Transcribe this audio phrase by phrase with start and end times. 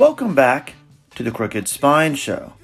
[0.00, 0.76] Welcome back
[1.16, 2.54] to the Crooked Spine Show.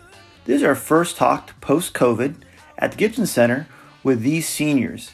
[0.47, 2.37] This is our first talk post COVID
[2.79, 3.69] at the Gibson Center
[4.03, 5.13] with these seniors.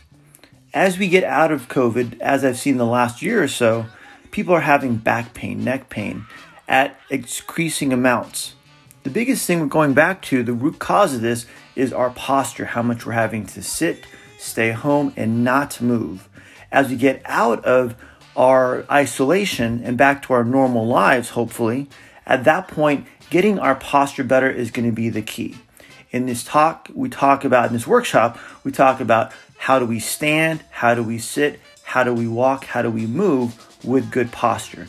[0.73, 3.87] As we get out of COVID, as I've seen the last year or so,
[4.31, 6.27] people are having back pain, neck pain
[6.69, 8.55] at increasing amounts.
[9.03, 12.67] The biggest thing we're going back to, the root cause of this, is our posture,
[12.67, 14.05] how much we're having to sit,
[14.39, 16.29] stay home, and not move.
[16.71, 17.97] As we get out of
[18.37, 21.89] our isolation and back to our normal lives, hopefully,
[22.33, 25.55] at that point, getting our posture better is going to be the key.
[26.11, 30.01] In this talk, we talk about, in this workshop, we talk about how do we
[30.01, 34.33] stand, how do we sit, how do we walk, how do we move with good
[34.33, 34.89] posture.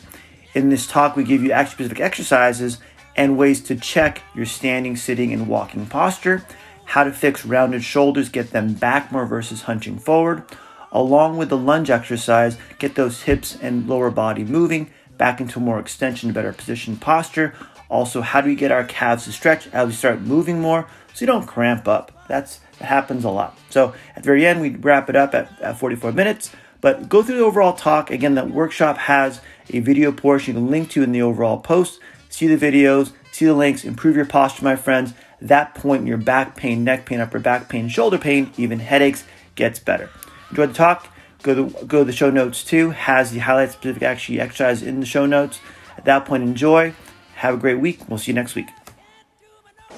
[0.54, 2.78] In this talk, we give you specific exercises
[3.14, 6.46] and ways to check your standing, sitting, and walking posture,
[6.86, 10.44] how to fix rounded shoulders, get them back more versus hunching forward,
[10.90, 15.62] along with the lunge exercise, get those hips and lower body moving back into a
[15.62, 17.54] more extension, better position posture.
[17.88, 21.24] Also, how do we get our calves to stretch as we start moving more so
[21.24, 22.26] you don't cramp up?
[22.28, 23.58] That's that happens a lot.
[23.70, 26.50] So at the very end, we wrap it up at, at 44 minutes.
[26.80, 28.10] But go through the overall talk.
[28.10, 31.98] Again, that workshop has a video portion you can link to in the overall post.
[32.28, 35.14] See the videos, see the links, improve your posture, my friends.
[35.40, 39.78] That point, your back pain, neck pain, upper back pain, shoulder pain, even headaches gets
[39.78, 40.10] better.
[40.50, 41.08] Enjoy the talk.
[41.44, 42.92] Go to go to the show notes too.
[42.92, 45.60] Has the highlight specific actually exercise in the show notes.
[45.98, 46.94] At that point, enjoy.
[47.34, 48.00] Have a great week.
[48.08, 48.68] We'll see you next week.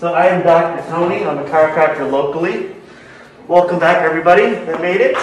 [0.01, 0.85] So I am Dr.
[0.91, 1.25] Tony.
[1.25, 2.75] I'm a chiropractor locally.
[3.47, 5.17] Welcome back, everybody that made it.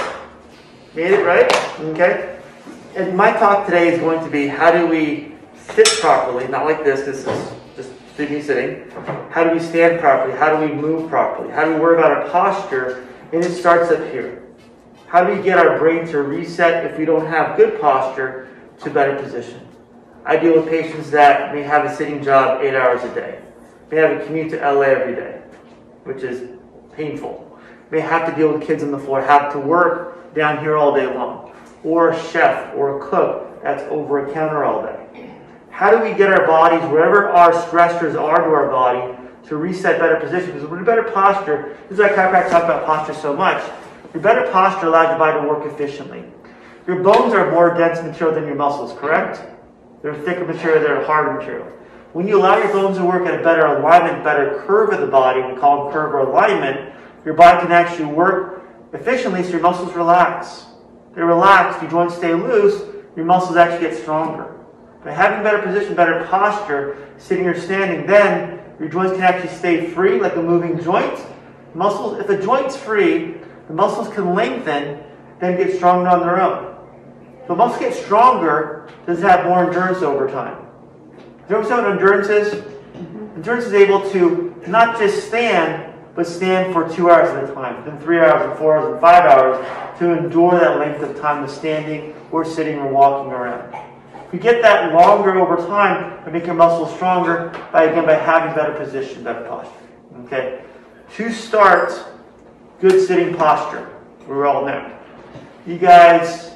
[0.96, 1.80] Made it right?
[1.92, 2.40] Okay.
[2.96, 5.34] And my talk today is going to be how do we
[5.72, 8.90] sit properly, not like this, this is just sitting sitting.
[9.30, 10.38] How do we stand properly?
[10.38, 11.52] How do we move properly?
[11.52, 13.06] How do we worry about our posture?
[13.34, 14.43] And it starts up here.
[15.14, 18.90] How do we get our brain to reset if we don't have good posture to
[18.90, 19.62] better position?
[20.26, 23.40] I deal with patients that may have a sitting job eight hours a day,
[23.92, 25.40] may have a commute to LA every day,
[26.06, 26.58] which is
[26.94, 27.60] painful,
[27.92, 30.96] may have to deal with kids on the floor, have to work down here all
[30.96, 35.32] day long, or a chef or a cook that's over a counter all day.
[35.70, 39.16] How do we get our bodies, wherever our stressors are to our body,
[39.50, 40.54] to reset better position?
[40.54, 43.62] Because we're with better posture, this is why chiropractors talk about posture so much
[44.14, 46.24] your better posture allows your body to work efficiently.
[46.88, 49.42] Your bones are more dense material than your muscles, correct?
[50.02, 51.66] They're thicker material, they're harder material.
[52.14, 55.08] When you allow your bones to work at a better alignment, better curve of the
[55.08, 56.94] body, we call them curve or alignment,
[57.26, 58.64] your body can actually work
[58.94, 60.66] efficiently so your muscles relax.
[61.16, 62.84] They relax, your joints stay loose,
[63.16, 64.56] your muscles actually get stronger.
[65.04, 69.90] By having better position, better posture, sitting or standing, then your joints can actually stay
[69.90, 71.20] free like a moving joint.
[71.74, 73.36] Muscles, if the joint's free,
[73.68, 75.04] the muscles can lengthen,
[75.40, 76.76] then get stronger on their own.
[77.48, 80.66] The muscles get stronger, does have more endurance over time.
[81.48, 82.64] Do you know what endurance is?
[83.36, 87.84] Endurance is able to not just stand, but stand for two hours at a time,
[87.86, 91.44] then three hours, and four hours, and five hours to endure that length of time
[91.44, 93.76] of standing or sitting or walking around.
[94.32, 98.56] You get that longer over time, by making your muscles stronger, by again by having
[98.56, 99.74] better position, better posture.
[100.26, 100.64] Okay.
[101.16, 101.92] To start,
[102.82, 103.90] good sitting posture.
[104.28, 105.00] We're all there.
[105.66, 106.52] You guys,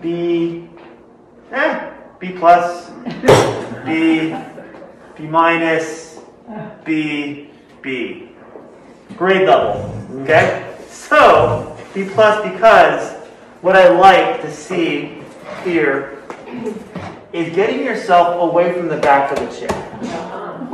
[0.00, 0.68] B,
[1.52, 2.90] eh, B plus,
[3.84, 4.36] B,
[5.16, 6.20] B minus,
[6.84, 7.50] B,
[7.82, 8.28] B.
[9.16, 10.76] Grade level, okay?
[10.90, 13.14] So, B plus because
[13.62, 15.22] what I like to see
[15.64, 16.22] here
[17.32, 19.68] is getting yourself away from the back of the chair.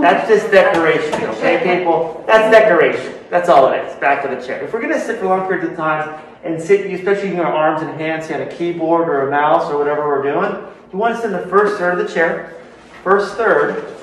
[0.00, 2.24] That's just decoration, okay, people?
[2.26, 3.21] That's decoration.
[3.32, 4.62] That's all it is, back of the chair.
[4.62, 7.50] If we're going to sit for long periods of time and sit, especially using our
[7.50, 10.62] arms and hands on a keyboard or a mouse or whatever we're doing,
[10.92, 12.60] you want to sit in the first third of the chair,
[13.02, 13.96] first third,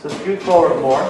[0.00, 1.02] so scoot forward more.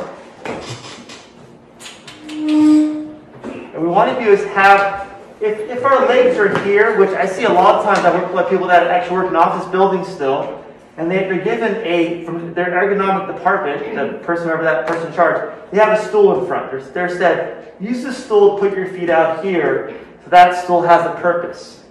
[2.28, 5.08] And we want to do is have,
[5.40, 8.34] if, if our legs are here, which I see a lot of times, I work
[8.34, 10.59] with people that actually work in office buildings still,
[11.00, 15.50] and they're given a, from their ergonomic department, the person, whoever that person in charge,
[15.70, 16.70] they have a stool in front.
[16.70, 20.82] They're, they're said, use the stool to put your feet out here, so that stool
[20.82, 21.84] has a purpose.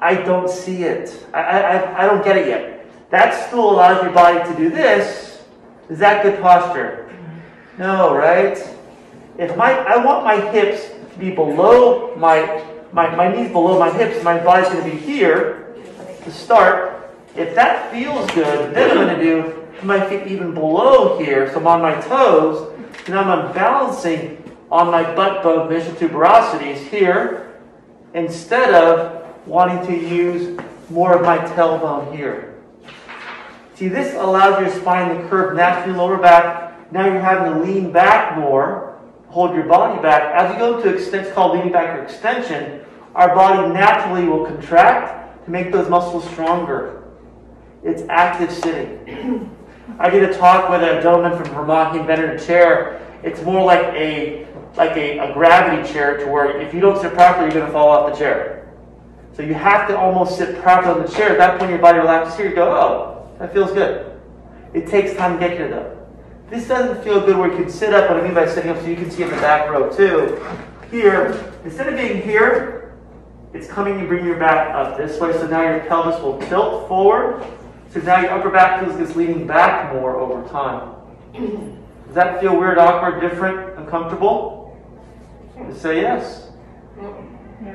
[0.00, 1.26] I don't see it.
[1.34, 3.10] I, I, I don't get it yet.
[3.10, 5.42] That stool allows your body to do this.
[5.90, 7.14] Is that good posture?
[7.76, 8.56] No, right?
[9.36, 12.64] If my, I want my hips to be below my,
[12.94, 15.74] my, my knees below my hips, my body's going to be here
[16.24, 16.99] to start.
[17.36, 21.60] If that feels good, then I'm going to do my feet even below here, so
[21.60, 22.72] I'm on my toes,
[23.06, 24.36] and I'm balancing
[24.70, 27.58] on my butt bone ischial tuberosities here,
[28.14, 30.58] instead of wanting to use
[30.90, 32.54] more of my tailbone here.
[33.74, 36.92] See, this allows your spine to curve naturally lower back.
[36.92, 38.98] Now you're having to lean back more,
[39.28, 40.34] hold your body back.
[40.34, 42.84] As you go into extent, called leaning back or extension,
[43.14, 46.99] our body naturally will contract to make those muscles stronger.
[47.82, 49.56] It's active sitting.
[49.98, 51.94] I did a talk with a gentleman from Vermont.
[51.94, 53.00] He invented a chair.
[53.22, 54.46] It's more like a
[54.76, 57.72] like a, a gravity chair to where if you don't sit properly, you're going to
[57.72, 58.72] fall off the chair.
[59.32, 61.30] So you have to almost sit properly on the chair.
[61.30, 62.50] At that point, your body relaxes here.
[62.50, 64.20] You go, oh, that feels good.
[64.72, 65.96] It takes time to get here, though.
[66.50, 68.08] This doesn't feel good where you can sit up.
[68.10, 70.40] What I mean by sitting up, so you can see in the back row too.
[70.90, 72.92] Here, instead of being here,
[73.52, 75.32] it's coming and bringing your back up this way.
[75.32, 77.44] So now your pelvis will tilt forward.
[77.92, 80.94] So now your upper back feels gets leaning back more over time.
[81.34, 84.78] Does that feel weird, awkward, different, uncomfortable?
[85.68, 86.50] Just say yes.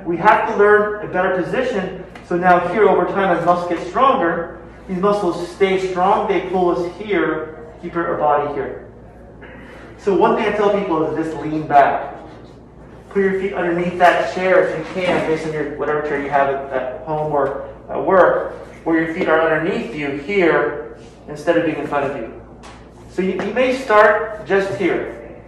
[0.06, 2.06] We have to learn a better position.
[2.28, 6.28] So now here, over time, as muscles get stronger, these muscles stay strong.
[6.28, 8.92] They pull us here, keep our body here.
[9.98, 12.16] So one thing I tell people is just lean back.
[13.10, 16.30] Put your feet underneath that chair if you can, based on your whatever chair you
[16.30, 20.98] have at, at home or at work, where your feet are underneath you here
[21.28, 22.42] instead of being in front of you.
[23.10, 25.42] So you, you may start just here.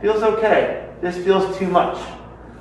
[0.00, 0.88] Feels okay.
[1.00, 1.98] This feels too much.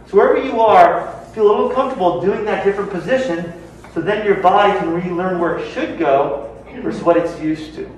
[0.07, 3.53] So wherever you are, feel a little comfortable doing that different position
[3.93, 7.89] so then your body can relearn where it should go versus what it's used to.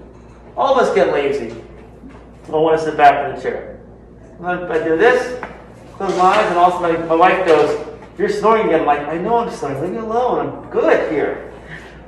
[0.55, 1.55] All of us get lazy.
[2.47, 3.79] I want to sit back in the chair.
[4.41, 5.39] I do this,
[5.97, 7.85] close my eyes, and also my, my wife goes,
[8.17, 8.81] You're snoring again.
[8.81, 9.81] I'm like, I know I'm snoring.
[9.81, 10.47] Leave me alone.
[10.47, 11.48] I'm good here.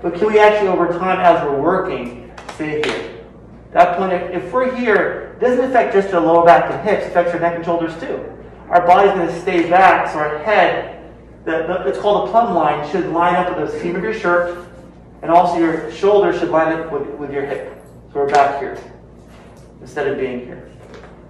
[0.02, 3.26] But can we actually, over time, as we're working, stay here?
[3.72, 7.32] That point, if we're here, doesn't affect just your lower back and hips, it affects
[7.32, 8.20] your neck and shoulders too.
[8.70, 11.02] Our body's going to stay back, so our head
[11.46, 14.14] the, the, it's called a plumb line, should line up with the seam of your
[14.14, 14.68] shirt,
[15.22, 17.84] and also your shoulder should line up with, with your hip.
[18.14, 18.78] So we're back here
[19.82, 20.70] instead of being here.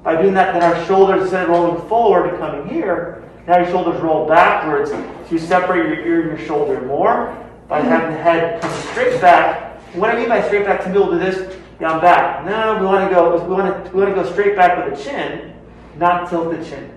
[0.03, 3.67] By doing that, then our shoulders, instead of rolling forward and coming here, now your
[3.67, 4.89] shoulders roll backwards.
[4.89, 7.40] So you separate your ear and your shoulder more
[7.71, 9.81] by having the head come straight back.
[9.94, 12.45] And what I mean by straight back, some people do this, yeah, I'm back.
[12.45, 14.94] No, we want to go, we want to, we want to go straight back with
[14.94, 15.56] the chin,
[15.95, 16.91] not tilt the chin.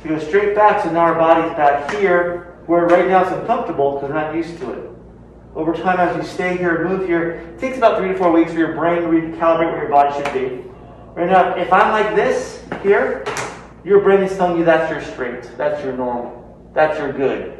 [0.00, 3.94] So go straight back, so now our body's back here, where right now it's uncomfortable
[3.94, 4.88] because we're not used to it.
[5.56, 8.30] Over time, as you stay here and move here, it takes about three to four
[8.30, 10.62] weeks for your brain to recalibrate where your body should be.
[11.16, 13.24] Right now, if I'm like this here,
[13.82, 17.58] your brain is telling you that's your straight, that's your normal, that's your good.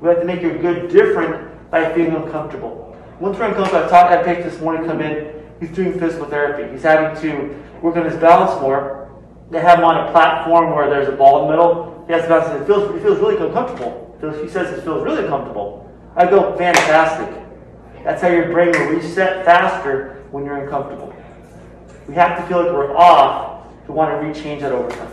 [0.00, 2.96] We have to make your good different by feeling uncomfortable.
[3.18, 6.70] One friend comes, I taught that patient this morning come in, he's doing physical therapy.
[6.72, 9.04] He's having to work on his balance more
[9.50, 12.04] they have him on a platform where there's a ball in the middle.
[12.06, 14.00] He has to it feels, it feels really uncomfortable.
[14.42, 15.90] He says it feels really uncomfortable.
[16.16, 17.42] I go, fantastic.
[18.04, 21.14] That's how your brain will reset faster when you're uncomfortable.
[22.08, 25.12] We have to feel like we're off to want to rechange that over time.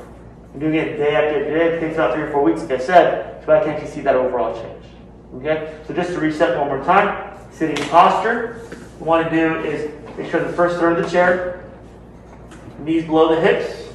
[0.54, 1.76] I'm doing it day after day.
[1.76, 4.02] It takes about three or four weeks, like I said, so I can actually see
[4.02, 4.86] that overall change.
[5.36, 5.80] Okay?
[5.88, 8.60] So just to reset one more time, sitting posture.
[9.00, 11.70] What we want to do is make sure the first third of the chair,
[12.80, 13.90] knees below the hips,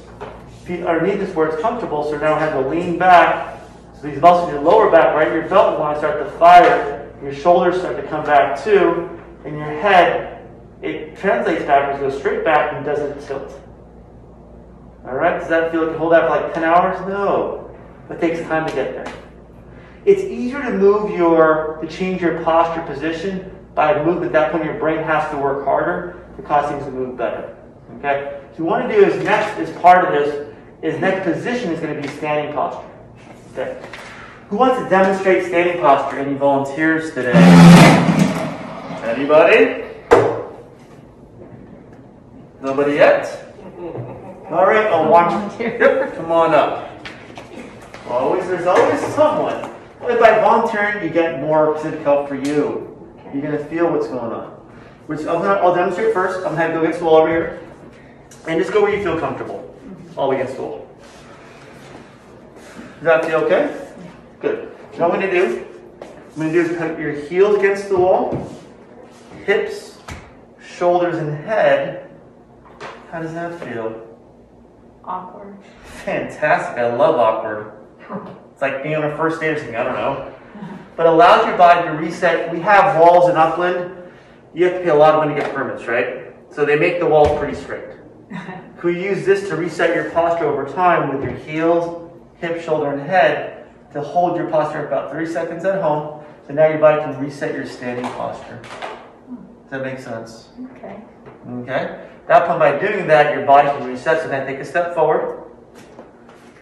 [0.65, 3.61] feet underneath us where it's comfortable, so now we have to lean back.
[3.95, 7.33] So these muscles in your lower back, right your belt line start to fire, your
[7.33, 9.09] shoulders start to come back too,
[9.45, 10.47] and your head,
[10.81, 13.59] it translates backwards, goes straight back and doesn't tilt.
[15.05, 16.99] Alright, does that feel like you hold that for like 10 hours?
[17.07, 17.73] No.
[18.09, 19.13] It takes time to get there.
[20.07, 24.27] It's easier to move your, to change your posture position by movement.
[24.27, 27.57] At that point, your brain has to work harder to cause things to move better.
[27.97, 28.39] Okay?
[28.55, 31.73] So what you want to do is next, as part of this, is next position
[31.73, 32.89] is going to be standing posture.
[33.51, 33.85] Okay.
[34.47, 36.19] Who wants to demonstrate standing posture?
[36.19, 37.33] Any volunteers today?
[39.03, 39.83] Anybody?
[42.61, 43.53] Nobody yet?
[44.49, 45.59] All right, I'll watch.
[45.59, 46.97] Yep, come on up.
[48.07, 49.76] Always, there's always someone.
[49.99, 52.87] But by volunteering, you get more specific help for you.
[53.33, 54.49] You're going to feel what's going on.
[55.07, 56.45] Which I'll, I'll demonstrate first.
[56.45, 57.59] I'm going to go get school over here.
[58.47, 59.75] And just go where you feel comfortable
[60.15, 60.89] all against the wall.
[62.95, 63.93] Does that feel okay?
[64.39, 64.69] Good.
[64.93, 65.67] what I'm going to do,
[66.01, 68.51] I'm going to do is put your heels against the wall,
[69.45, 69.99] hips,
[70.61, 72.09] shoulders, and head.
[73.11, 74.17] How does that feel?
[75.03, 75.57] Awkward.
[75.83, 76.77] Fantastic.
[76.77, 77.73] I love awkward.
[78.57, 79.75] It's like being on a first date or something.
[79.75, 80.33] I don't know.
[80.95, 82.51] But allows your body to reset.
[82.51, 83.95] We have walls in Upland.
[84.55, 86.33] You have to pay a lot of money to get permits, right?
[86.51, 87.85] So they make the walls pretty straight.
[88.31, 92.93] Can we use this to reset your posture over time with your heels, hip, shoulder,
[92.93, 96.23] and head to hold your posture about 30 seconds at home.
[96.47, 98.59] So now your body can reset your standing posture.
[98.63, 100.49] Does that make sense?
[100.71, 100.99] Okay.
[101.47, 102.09] Okay?
[102.25, 104.23] That point, by doing that, your body can reset.
[104.23, 105.43] So now take a step forward.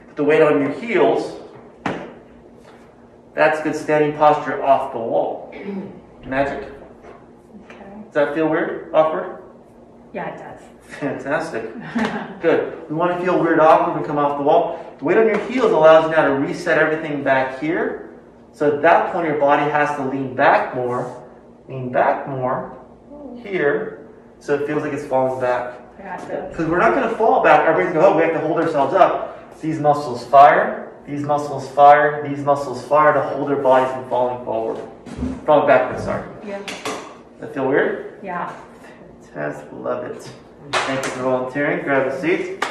[0.08, 1.45] Put the weight on your heels.
[3.36, 5.54] That's good standing posture off the wall.
[6.26, 6.72] Magic.
[7.66, 7.86] Okay.
[8.06, 8.94] Does that feel weird?
[8.94, 9.44] Awkward?
[10.14, 10.62] Yeah, it does.
[11.00, 11.64] Fantastic.
[12.42, 12.90] Good.
[12.90, 14.96] We want to feel weird, awkward, we come off the wall.
[14.98, 18.18] The weight on your heels allows you now to reset everything back here.
[18.54, 21.30] So at that point, your body has to lean back more,
[21.68, 22.78] lean back more
[23.44, 24.08] here,
[24.40, 25.82] so it feels like it's falling back.
[26.00, 26.52] I got this.
[26.52, 27.68] Because we're not going to fall back.
[27.68, 29.60] Everybody's going, oh, we have to hold ourselves up.
[29.60, 34.44] These muscles fire, these muscles fire, these muscles fire to hold their bodies from falling
[34.44, 34.84] forward.
[35.46, 36.28] Falling backwards, sorry.
[36.44, 36.60] Yeah.
[37.40, 38.20] That feel weird?
[38.24, 38.52] Yeah.
[39.34, 39.72] Fantastic.
[39.72, 40.30] Love it.
[40.72, 41.84] Thank you for volunteering.
[41.84, 42.64] Grab a seat.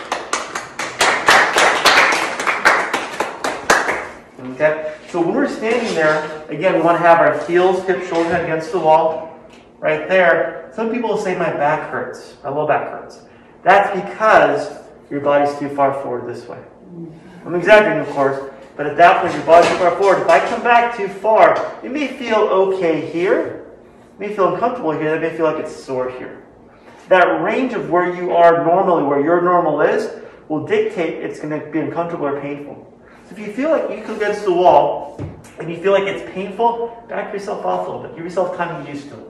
[4.55, 4.95] Okay.
[5.09, 8.45] So when we're standing there, again, we want to have our heels, hip, shoulder head
[8.45, 9.39] against the wall.
[9.79, 10.73] Right there.
[10.75, 12.37] Some people will say my back hurts.
[12.43, 13.23] My low back hurts.
[13.63, 14.77] That's because
[15.09, 16.59] your body's too far forward this way.
[17.45, 20.23] I'm exaggerating, of course, but at that point, your body's too far forward.
[20.23, 23.67] If I come back too far, it may feel okay here.
[24.15, 25.15] It may feel uncomfortable here.
[25.17, 26.45] It may feel like it's sore here
[27.09, 30.11] that range of where you are normally, where your normal is,
[30.49, 32.81] will dictate it's going to be uncomfortable or painful.
[33.27, 35.19] So if you feel like you come against the wall
[35.59, 38.17] and you feel like it's painful, back yourself off a little bit.
[38.17, 39.27] Give yourself time to get used to it.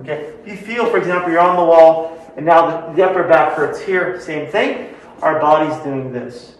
[0.00, 0.34] Okay?
[0.44, 3.54] If you feel, for example, you're on the wall and now the, the upper back
[3.54, 4.94] hurts here, same thing.
[5.22, 6.56] Our body's doing this.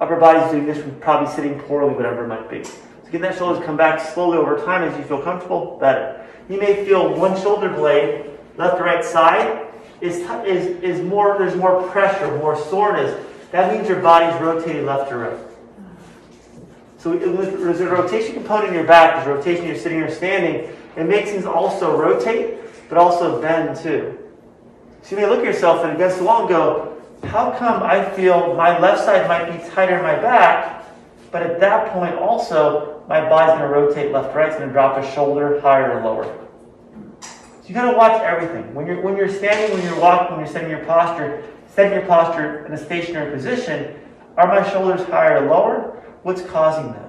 [0.00, 2.62] Upper body's doing this, from probably sitting poorly, whatever it might be.
[2.64, 6.24] So get that shoulders come back slowly over time as you feel comfortable, better.
[6.48, 9.66] You may feel one shoulder blade left to right side
[10.00, 13.24] is, is, is more, there's more pressure, more soreness.
[13.50, 15.38] That means your body's rotating left to right.
[16.98, 20.74] So there's a rotation component in your back, there's rotation you're sitting or standing.
[20.96, 24.18] It makes things also rotate, but also bend too.
[25.02, 28.08] So you may look at yourself and against the wall and go, how come I
[28.10, 30.84] feel my left side might be tighter in my back,
[31.30, 34.72] but at that point also my body's going to rotate left right, it's going to
[34.72, 36.24] drop a shoulder higher or lower.
[37.20, 38.74] So you got to watch everything.
[38.74, 41.44] When you're when you're standing, when you're walking, when you're setting your posture,
[41.74, 43.94] setting your posture in a stationary position.
[44.36, 46.02] Are my shoulders higher or lower?
[46.22, 47.08] What's causing that?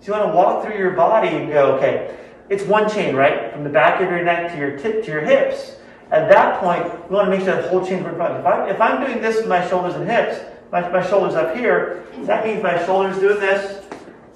[0.00, 2.16] So you want to walk through your body and go, okay,
[2.48, 3.52] it's one chain, right?
[3.52, 5.76] From the back of your neck to your tip to your hips.
[6.10, 8.40] At that point, we want to make sure that whole chain in front.
[8.40, 10.40] If, I, if I'm doing this with my shoulders and hips,
[10.72, 13.84] my, my shoulders up here, that means my shoulders doing this,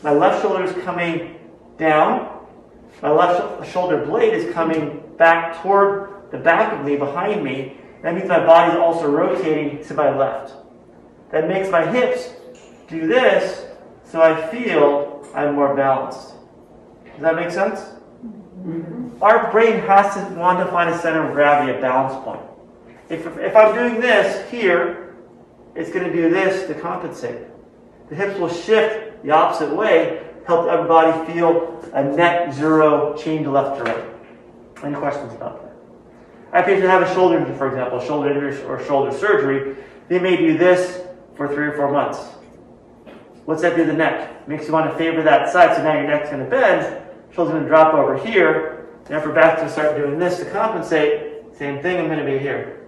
[0.03, 1.39] my left shoulder is coming
[1.77, 2.47] down,
[3.03, 7.77] my left sh- shoulder blade is coming back toward the back of me, behind me.
[8.03, 10.55] That means my body is also rotating to my left.
[11.33, 12.31] That makes my hips
[12.87, 13.67] do this,
[14.05, 16.35] so I feel I'm more balanced.
[17.05, 17.94] Does that make sense?
[19.21, 22.41] Our brain has to want to find a center of gravity, a balance point.
[23.09, 25.17] If, if I'm doing this here,
[25.75, 27.47] it's going to do this to compensate.
[28.09, 33.79] The hips will shift the opposite way, help everybody feel a net zero change left
[33.79, 34.05] to right.
[34.83, 35.75] Any questions about that?
[36.53, 39.77] I have patients have a shoulder injury, for example, shoulder injury or shoulder surgery.
[40.09, 41.03] They may do this
[41.35, 42.19] for three or four months.
[43.45, 44.47] What's that do to the neck?
[44.49, 47.04] Makes you want to favor that side, so now your neck's going to bend,
[47.37, 51.55] to drop over here, upper back's going to start doing this to compensate.
[51.57, 52.87] Same thing, I'm going to be here.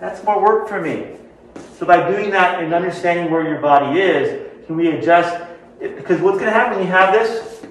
[0.00, 1.16] That's more work for me.
[1.76, 5.44] So by doing that and understanding where your body is, can we adjust?
[5.78, 7.64] Because what's going to happen when you have this,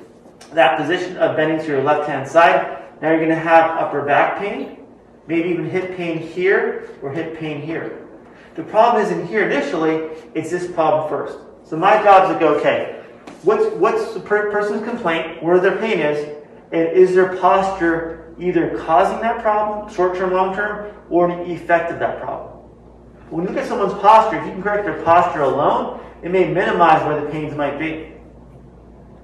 [0.54, 4.04] that position of bending to your left hand side, now you're going to have upper
[4.04, 4.80] back pain,
[5.28, 8.08] maybe even hip pain here or hip pain here.
[8.56, 11.38] The problem isn't here initially, it's this problem first.
[11.64, 12.97] So my job is to go, okay,
[13.48, 16.38] what's, what's the per- person's complaint, where their pain is,
[16.74, 21.92] and is their posture either causing that problem, short term, long term, or an effect
[21.92, 22.54] of that problem?
[23.30, 26.52] When you look at someone's posture, if you can correct their posture alone, it may
[26.52, 28.14] minimize where the pains might be.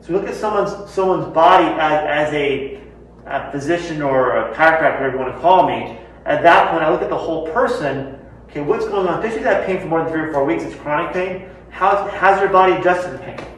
[0.02, 2.82] So we look at someone's someone's body as, as a,
[3.26, 5.98] a physician or a chiropractor, whatever you want to call me.
[6.26, 8.20] At that point, I look at the whole person.
[8.46, 9.20] Okay, what's going on?
[9.20, 11.50] Especially that pain for more than three or four weeks, it's chronic pain.
[11.70, 13.53] How's, how's your body adjusted to the pain?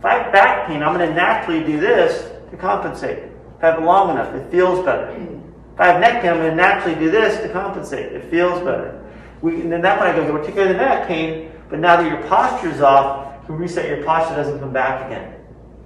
[0.00, 3.18] If I have back pain, I'm going to naturally do this to compensate.
[3.18, 5.10] If I have it long enough, it feels better.
[5.10, 8.10] If I have neck pain, I'm going to naturally do this to compensate.
[8.10, 9.04] It feels better.
[9.42, 12.10] We, and then that when I go, we're taking the neck pain, but now that
[12.10, 15.34] your posture's off, you can reset your posture doesn't come back again.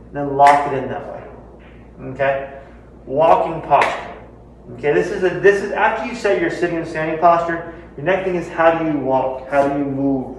[0.06, 1.24] And then lock it in that way.
[2.12, 2.60] Okay?
[3.06, 4.14] Walking posture.
[4.74, 8.06] Okay, this is a this is after you set your sitting and standing posture, your
[8.06, 9.48] next thing is how do you walk?
[9.50, 10.38] How do you move?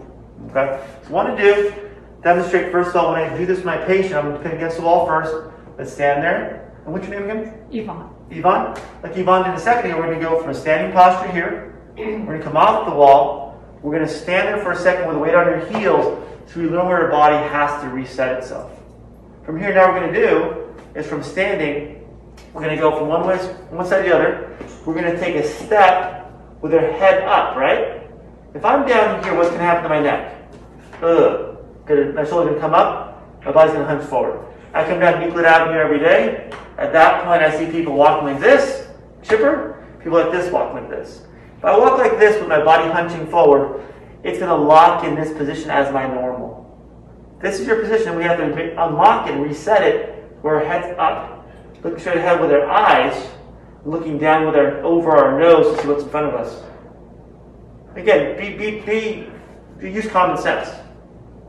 [0.49, 0.81] Okay?
[1.03, 1.84] So what to do,
[2.25, 4.77] demonstrate first of all when I do this with my patient, I'm gonna pin against
[4.77, 5.33] the wall first.
[5.77, 6.73] Let's stand there.
[6.83, 7.67] And what's your name again?
[7.71, 8.09] Yvonne.
[8.31, 8.79] Yvonne?
[9.03, 11.75] Like Yvonne did a second ago, we're going to go from a standing posture here.
[11.97, 13.59] We're going to come off the wall.
[13.81, 16.59] We're going to stand there for a second with the weight on your heels so
[16.59, 18.71] we learn where your body has to reset itself.
[19.43, 22.07] From here, now, what we're going to do is from standing,
[22.53, 23.37] we're going to go from one way,
[23.69, 24.57] one side to the other.
[24.85, 28.03] We're going to take a step with our head up, right?
[28.53, 30.35] If I'm down here, what's going to happen to my neck?
[31.01, 31.54] Ugh.
[31.85, 33.23] Gonna, my shoulder's going to come up.
[33.45, 34.45] My body's going to hunch forward.
[34.73, 36.49] I come down Euclid Avenue every day.
[36.77, 38.87] At that point, I see people walking like this,
[39.23, 39.85] chipper.
[39.99, 41.23] People like this walk like this.
[41.57, 43.81] If I walk like this with my body hunching forward,
[44.23, 46.65] it's going to lock in this position as my normal.
[47.41, 48.15] This is your position.
[48.15, 51.47] We have to unlock it and reset it where our head's up,
[51.83, 53.29] looking straight ahead with our eyes,
[53.85, 56.63] looking down with our over our nose to see what's in front of us.
[57.95, 58.81] Again, be, be,
[59.79, 60.69] be use common sense.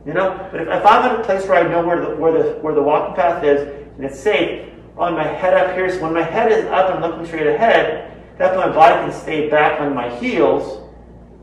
[0.07, 2.31] You know, but if, if I'm in a place where I know where the, where
[2.31, 3.61] the where the walking path is
[3.97, 7.01] and it's safe, on my head up here, so when my head is up and
[7.01, 10.81] looking straight ahead, that's when my body can stay back on my heels,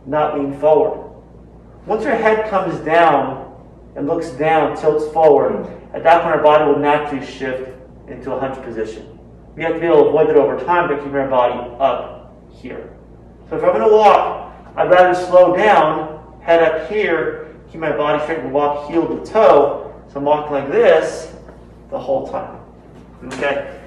[0.06, 1.14] not lean forward.
[1.84, 3.54] Once your head comes down
[3.96, 7.70] and looks down, tilts forward, at that point our body will naturally shift
[8.08, 9.18] into a hunch position.
[9.56, 12.34] We have to be able to avoid it over time by keeping our body up
[12.50, 12.96] here.
[13.50, 17.90] So if I'm going to walk, I'd rather slow down, head up here, keep my
[17.90, 19.92] body straight and walk heel to toe.
[20.06, 21.34] So I'm walking like this
[21.90, 22.60] the whole time.
[23.24, 23.80] Okay?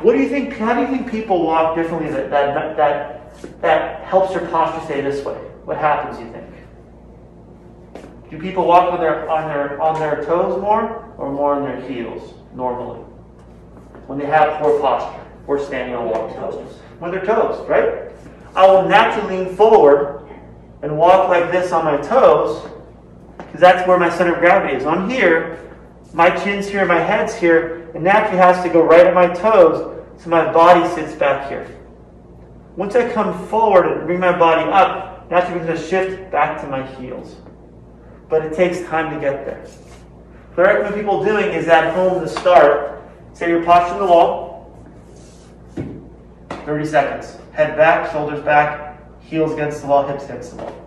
[0.00, 0.54] What do you think?
[0.54, 5.02] How do you think people walk differently that, that, that, that helps their posture stay
[5.02, 5.34] this way?
[5.66, 6.46] What happens, you think?
[8.30, 11.82] Do people walk on their, on, their, on their toes more or more on their
[11.82, 13.00] heels normally?
[14.06, 16.78] When they have poor posture or standing on walking toes?
[17.02, 18.10] On their toes, right?
[18.56, 20.26] I will naturally lean forward
[20.80, 22.66] and walk like this on my toes
[23.58, 24.86] because that's where my center of gravity is.
[24.86, 25.58] On here,
[26.12, 30.00] my chin's here, my head's here, and naturally has to go right at my toes,
[30.16, 31.66] so my body sits back here.
[32.76, 36.68] Once I come forward and bring my body up, naturally going to shift back to
[36.68, 37.34] my heels.
[38.28, 39.66] But it takes time to get there.
[40.54, 44.72] What I recommend people doing is at home to start, say you're posturing the wall,
[46.64, 47.36] 30 seconds.
[47.52, 50.84] Head back, shoulders back, heels against the wall, hips against the wall.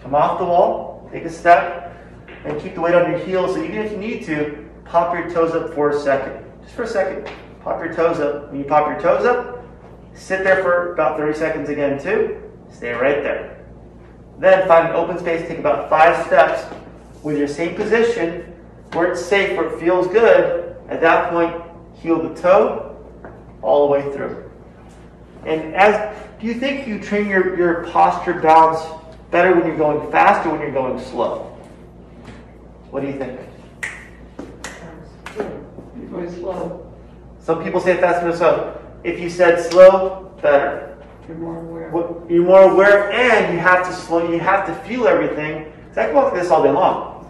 [0.00, 1.85] Come off the wall, take a step,
[2.46, 3.54] and keep the weight on your heels.
[3.54, 6.44] So even if you need to, pop your toes up for a second.
[6.62, 7.28] Just for a second.
[7.62, 8.50] Pop your toes up.
[8.50, 9.64] When you pop your toes up,
[10.14, 12.40] sit there for about 30 seconds again too.
[12.70, 13.64] Stay right there.
[14.38, 16.72] Then find an open space, take about five steps
[17.22, 18.52] with your same position
[18.92, 20.76] where it's safe, where it feels good.
[20.88, 21.60] At that point,
[21.94, 23.04] heel the toe
[23.62, 24.48] all the way through.
[25.44, 28.80] And as do you think you train your, your posture balance
[29.30, 31.55] better when you're going fast or when you're going slow?
[32.96, 33.38] What do you think?
[36.10, 36.90] Going slow.
[37.40, 38.80] Some people say fast and slow.
[39.04, 40.96] If you said slow, better.
[41.28, 41.90] You're more aware.
[41.90, 44.26] What- You're more aware, and you have to slow.
[44.26, 45.70] You have to feel everything.
[45.90, 47.26] Because I can walk this all day long.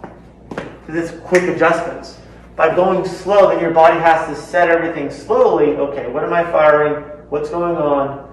[0.50, 2.16] Because it's quick adjustments.
[2.54, 5.74] By going slow, then your body has to set everything slowly.
[5.76, 7.02] Okay, what am I firing?
[7.28, 8.32] What's going on?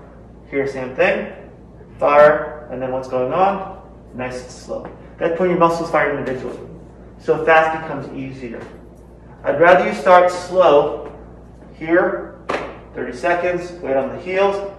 [0.52, 1.34] Here, same thing.
[1.98, 3.82] Fire, and then what's going on?
[4.14, 4.88] Nice and slow.
[5.18, 6.60] That's when your muscles fire individually
[7.24, 8.62] so fast becomes easier.
[9.46, 11.12] I'd rather you start slow
[11.74, 12.40] here,
[12.96, 14.72] 30 seconds, wait on the heels,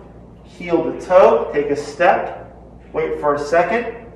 [0.45, 2.55] heel to toe, take a step,
[2.93, 4.07] wait for a second,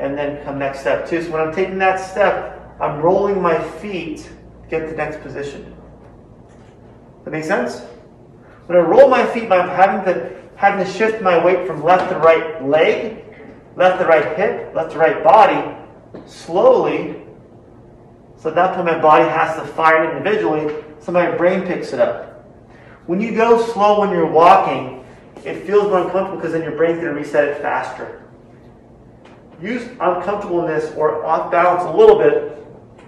[0.00, 1.22] and then come next step too.
[1.22, 4.28] So when I'm taking that step, I'm rolling my feet
[4.64, 5.74] to get to the next position.
[7.24, 7.78] That make sense?
[8.66, 12.10] When I roll my feet, I'm having to having to shift my weight from left
[12.10, 13.22] to right leg,
[13.76, 15.76] left to right hip, left to right body,
[16.26, 17.25] slowly
[18.38, 21.92] so at that point, my body has to fire it individually, so my brain picks
[21.92, 22.44] it up.
[23.06, 25.04] When you go slow when you're walking,
[25.44, 28.22] it feels more uncomfortable because then your brain's going to reset it faster.
[29.62, 32.58] Use uncomfortableness or off balance a little bit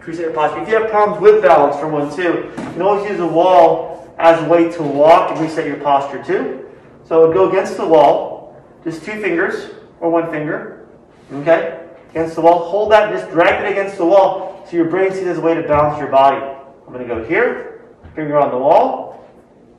[0.00, 0.62] to reset your posture.
[0.62, 4.14] If you have problems with balance, for one too, you can always use a wall
[4.18, 6.70] as a way to walk and reset your posture too.
[7.04, 10.86] So it would go against the wall, just two fingers or one finger,
[11.32, 12.68] okay, against the wall.
[12.70, 15.54] Hold that, just drag it against the wall so your brain sees as a way
[15.54, 16.37] to balance your body.
[16.37, 19.26] I'm going to go here, finger on the wall,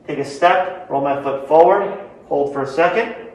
[0.07, 3.29] take a step, roll my foot forward, hold for a second,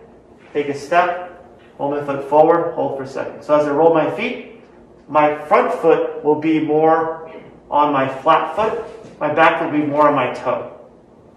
[0.52, 1.46] take a step,
[1.78, 3.42] roll my foot forward, hold for a second.
[3.42, 4.62] So as I roll my feet,
[5.08, 7.30] my front foot will be more
[7.70, 8.84] on my flat foot,
[9.20, 10.76] my back will be more on my toe.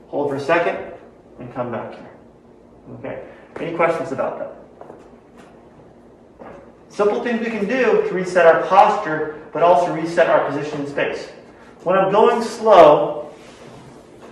[0.07, 0.93] Hold for a second
[1.39, 2.09] and come back here.
[2.99, 3.23] Okay.
[3.59, 4.66] Any questions about that?
[6.97, 10.87] Simple things we can do to reset our posture, but also reset our position in
[10.87, 11.27] space.
[11.83, 13.31] When I'm going slow,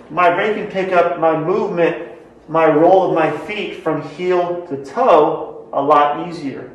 [0.09, 4.83] my brain can pick up my movement, my roll of my feet from heel to
[4.83, 6.71] toe a lot easier.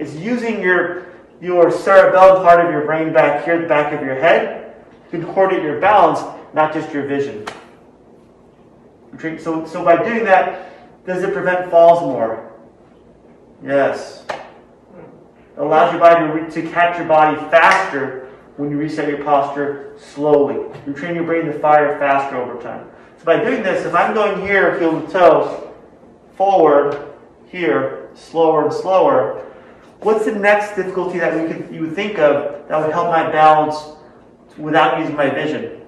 [0.00, 1.06] It's using your
[1.40, 4.74] your cerebellum part of your brain back here, the back of your head,
[5.12, 6.22] to coordinate your balance,
[6.54, 7.46] not just your vision.
[9.38, 12.52] So, so by doing that, does it prevent falls more?
[13.62, 14.24] Yes.
[15.58, 20.54] Allows your body to, to catch your body faster when you reset your posture slowly.
[20.86, 22.88] You train your brain to fire faster over time.
[23.18, 25.74] So by doing this, if I'm going here, heel to toe,
[26.36, 27.12] forward,
[27.48, 29.44] here, slower and slower,
[30.00, 33.28] what's the next difficulty that we could you would think of that would help my
[33.30, 33.96] balance
[34.56, 35.80] without using my vision?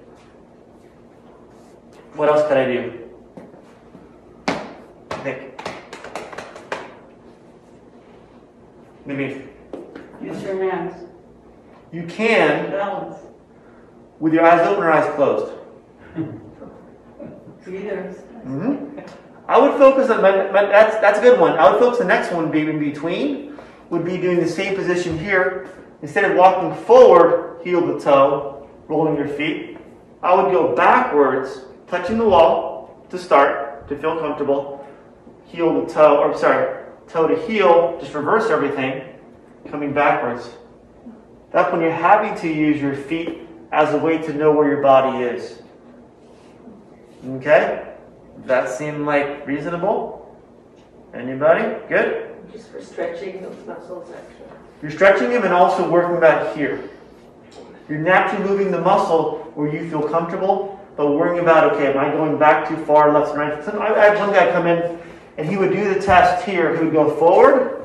[2.15, 3.09] What else could I do?
[5.23, 5.61] Nick.
[9.05, 9.50] Maybe
[10.21, 11.07] Use your hands.
[11.91, 13.17] you can Balance.
[14.19, 15.53] with your eyes open or eyes closed.
[17.67, 18.01] Either.
[18.43, 18.99] hmm
[19.47, 21.53] I would focus on my, my, that's that's a good one.
[21.59, 23.57] I would focus the next one being in between
[23.89, 25.69] would be doing the same position here.
[26.01, 29.77] Instead of walking forward, heel to toe, rolling your feet,
[30.23, 34.87] I would go backwards, touching the wall to start to feel comfortable.
[35.45, 39.10] Heel to toe, or sorry, toe to heel, just reverse everything,
[39.69, 40.49] coming backwards.
[41.51, 43.39] That's when you're having to use your feet
[43.71, 45.61] as a way to know where your body is.
[47.25, 47.93] Okay?
[48.45, 50.35] That seem like reasonable?
[51.13, 51.63] Anybody?
[51.87, 52.35] Good?
[52.51, 54.57] Just for stretching those muscles actually.
[54.81, 56.89] You're stretching them and also working back here.
[57.87, 62.09] You're naturally moving the muscle where you feel comfortable, but worrying about, okay, am I
[62.11, 63.97] going back too far, left and right?
[63.97, 64.97] I had one guy come in
[65.37, 66.75] and he would do the test here.
[66.75, 67.80] He would go forward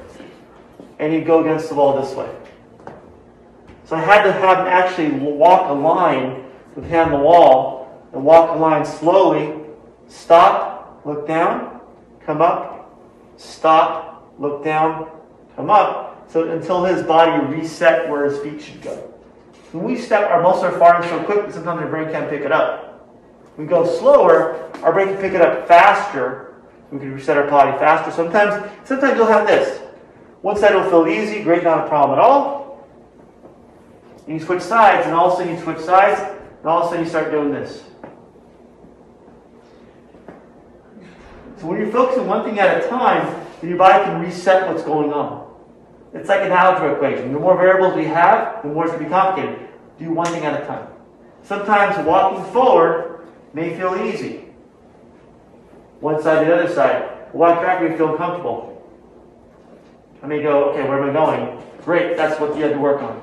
[0.99, 2.31] and he'd go against the wall this way.
[3.85, 8.09] So I had to have him actually walk a line with him on the wall
[8.13, 9.55] and walk a line slowly,
[10.09, 11.81] stop, look down,
[12.25, 12.91] come up,
[13.37, 15.09] stop, look down,
[15.55, 19.13] come up, so until his body reset where his feet should go.
[19.73, 22.43] When we step, our muscles are firing so quick that sometimes our brain can't pick
[22.43, 23.09] it up.
[23.57, 26.55] we go slower, our brain can pick it up faster.
[26.91, 28.13] We can reset our body faster.
[28.13, 29.83] Sometimes, sometimes you'll have this.
[30.43, 32.87] One side will feel easy, great, not a problem at all.
[34.27, 36.87] And you switch sides, and all of a sudden you switch sides, and all of
[36.87, 37.85] a sudden you start doing this.
[41.59, 45.13] So when you're focusing one thing at a time, your body can reset what's going
[45.13, 45.47] on.
[46.13, 47.33] It's like an algebra equation.
[47.33, 49.69] The more variables we have, the more it's going to be complicated.
[49.99, 50.89] Do one thing at a time.
[51.43, 54.45] Sometimes walking forward may feel easy.
[56.01, 57.33] One side to the other side.
[57.33, 58.76] Walk back, we feel comfortable.
[60.23, 61.63] I may go, okay, where am I going?
[61.85, 63.21] Great, that's what you have to work on.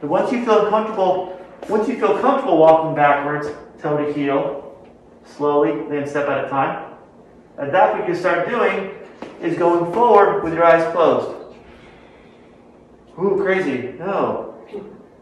[0.00, 3.48] But once you feel comfortable, once you feel comfortable walking backwards,
[3.80, 4.86] toe to heel,
[5.24, 6.94] slowly, then step at a time,
[7.58, 8.94] and that point you start doing
[9.40, 11.36] is going forward with your eyes closed.
[13.18, 13.98] Ooh, crazy.
[13.98, 14.54] No.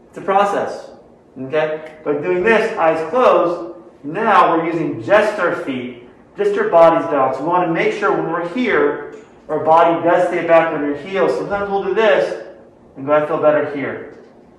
[0.09, 0.91] It's a process.
[1.39, 1.97] Okay?
[2.03, 7.39] But doing this, eyes closed, now we're using just our feet, just our body's balance.
[7.39, 9.15] We want to make sure when we're here,
[9.49, 11.37] our body does stay back on your heels.
[11.37, 12.47] Sometimes we'll do this
[12.95, 14.17] and go, I feel better here.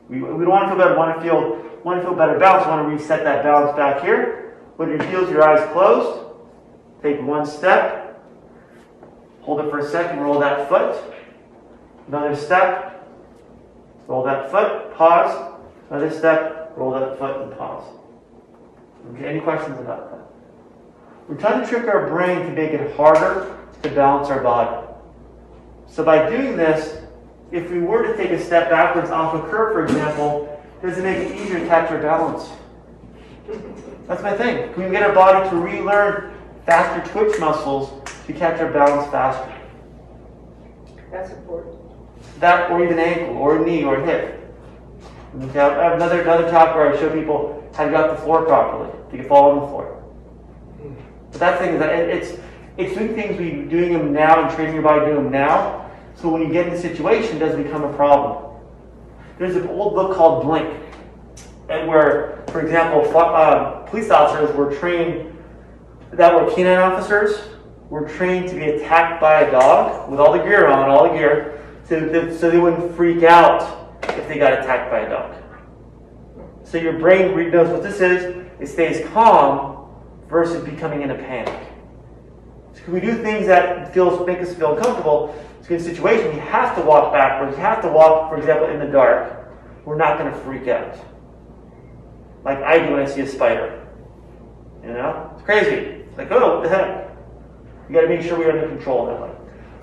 [0.09, 2.66] We, we don't want to feel better, want to feel want to feel better balance.
[2.66, 4.57] Want to reset that balance back here.
[4.77, 6.27] Put your heels, your eyes closed.
[7.03, 8.22] Take one step.
[9.42, 10.96] Hold it for a second, roll that foot.
[12.09, 12.88] Another step.
[14.07, 15.61] Roll that foot, pause.
[15.90, 17.85] Another step, roll that foot and pause.
[19.14, 20.20] Okay, any questions about that?
[21.29, 24.87] We're trying to trick our brain to make it harder to balance our body.
[25.88, 27.03] So by doing this,
[27.51, 31.03] if we were to take a step backwards off a curve, for example, does it
[31.03, 32.51] make it easier to catch our balance?
[34.07, 34.73] That's my thing.
[34.75, 36.35] Can we get our body to relearn
[36.67, 37.91] faster twitch muscles
[38.27, 39.53] to catch our balance faster?
[41.11, 41.77] That's important.
[42.41, 44.35] That or even ankle or knee or hip.
[45.41, 48.23] Okay, I have another another talk where I show people how to get off the
[48.23, 48.91] floor properly.
[49.12, 49.87] You can fall on the floor.
[50.81, 50.95] Hmm.
[51.33, 52.41] But that thing is that it, it's
[52.79, 55.91] it's doing things we doing them now and training your body to do them now.
[56.14, 58.57] So when you get in the situation, it doesn't become a problem.
[59.38, 60.83] There's an old book called Blink,
[61.69, 65.37] and where, for example, uh, police officers were trained
[66.12, 67.49] that were canine officers
[67.91, 71.14] were trained to be attacked by a dog with all the gear on, all the
[71.14, 75.35] gear, so, so they wouldn't freak out if they got attacked by a dog.
[76.64, 78.47] So your brain knows what this is.
[78.61, 79.91] It stays calm
[80.29, 81.67] versus becoming in a panic.
[82.88, 85.37] Can we do things that feels make us feel uncomfortable?
[85.61, 86.33] It's a situation.
[86.33, 87.55] We have to walk backwards.
[87.55, 89.53] We have to walk, for example, in the dark.
[89.85, 90.96] We're not going to freak out.
[92.46, 93.87] Like I do when I see a spider.
[94.83, 95.74] You know, it's crazy.
[96.09, 97.11] It's like, oh, what the heck?
[97.90, 99.33] You got to make sure we're under control that way.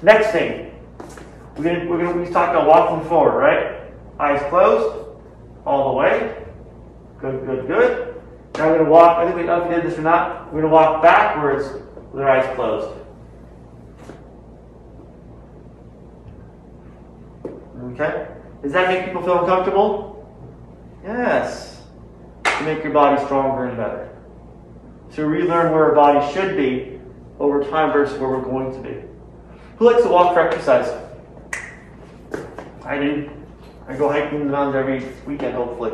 [0.02, 0.74] Next thing,
[1.56, 3.82] we're gonna we're gonna we talked about walking forward, right?
[4.20, 5.16] Eyes closed,
[5.64, 6.44] all the way.
[7.20, 8.16] Good, good, good.
[8.56, 9.20] Now we're gonna walk.
[9.20, 10.52] I think we know if we did this or not.
[10.52, 11.68] We're gonna walk backwards
[12.16, 12.98] with our eyes closed.
[17.92, 18.28] Okay.
[18.64, 20.26] Does that make people feel uncomfortable?
[21.04, 21.84] Yes.
[22.46, 24.18] To make your body stronger and better.
[25.16, 27.02] To relearn where our body should be
[27.38, 29.04] over time versus where we're going to be.
[29.78, 30.88] Who likes to walk for exercise?
[32.86, 33.30] I do.
[33.90, 35.92] I go hiking in the mountains every weekend, hopefully.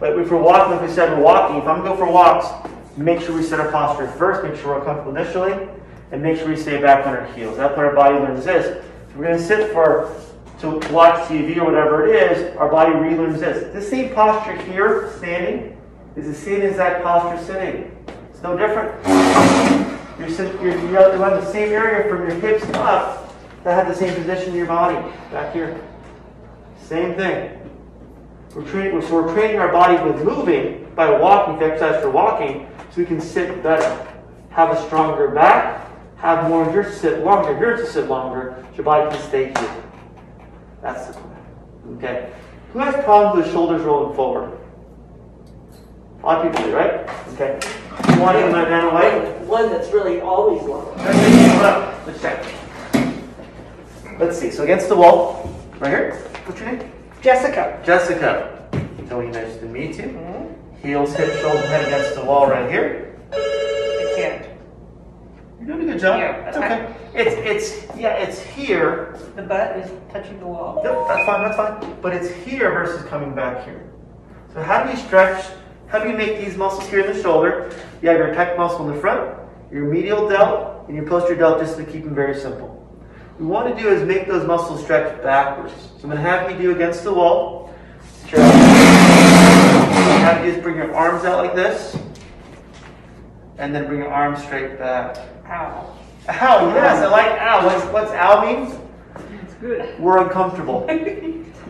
[0.00, 1.58] But if we're walking, like we said, we're walking.
[1.58, 2.46] If I'm going for walks,
[2.96, 5.68] make sure we set our posture first, make sure we're comfortable initially,
[6.10, 7.56] and make sure we stay back on our heels.
[7.56, 8.84] That's when our body learns this.
[9.08, 10.14] If we're going to sit for
[10.60, 13.72] to watch TV or whatever it is, our body relearns this.
[13.72, 15.76] The same posture here, standing,
[16.14, 18.06] is the same exact posture sitting.
[18.30, 18.92] It's no different.
[20.18, 23.94] You're, sit, you're, you have the same area from your hips up that have the
[23.94, 24.94] same position in your body,
[25.32, 25.80] back here.
[26.80, 27.58] Same thing.
[28.54, 32.68] We're training, so we're training our body with moving by walking, if exercise for walking,
[32.92, 34.06] so we can sit better.
[34.50, 38.76] Have a stronger back, have more endurance to sit longer, endurance to sit longer, so
[38.76, 39.84] your body can stay here.
[40.82, 41.96] That's the plan.
[41.96, 42.32] Okay.
[42.74, 44.58] Who has problems with shoulders rolling forward?
[46.22, 47.08] A lot of people do, right?
[47.32, 47.58] Okay.
[48.14, 49.44] You want to get down away?
[49.46, 50.94] One that's really always long.
[50.96, 52.44] Let's check.
[54.18, 54.50] Let's see.
[54.50, 56.14] So against the wall, right here.
[56.44, 56.92] What's your name?
[57.22, 57.80] Jessica.
[57.84, 58.68] Jessica.
[59.08, 60.31] Tony, nice to meet you.
[60.82, 63.16] Heels, hip, shoulder, head against the wall right here.
[63.32, 64.46] I can't.
[65.60, 66.18] You're doing a good job.
[66.18, 66.94] Yeah, it's okay.
[67.14, 69.16] It's it's yeah, it's here.
[69.36, 70.80] The butt is touching the wall.
[70.82, 72.00] Yep, that's fine, that's fine.
[72.02, 73.88] But it's here versus coming back here.
[74.52, 75.44] So how do you stretch?
[75.86, 77.70] How do you make these muscles here in the shoulder?
[78.02, 79.38] You have your pec muscle in the front,
[79.70, 82.68] your medial delt, and your posterior delt, just to keep them very simple.
[83.38, 85.74] What we want to do is make those muscles stretch backwards.
[85.74, 87.72] So I'm going to have you do against the wall.
[88.26, 89.31] Stretch.
[89.92, 91.96] I'm have you do is bring your arms out like this,
[93.58, 95.16] and then bring your arms straight back.
[95.46, 95.98] Ow.
[96.28, 97.66] Ow, yes, I like ow.
[97.66, 98.78] What's, what's ow mean?
[99.42, 99.98] It's good.
[99.98, 100.86] We're uncomfortable.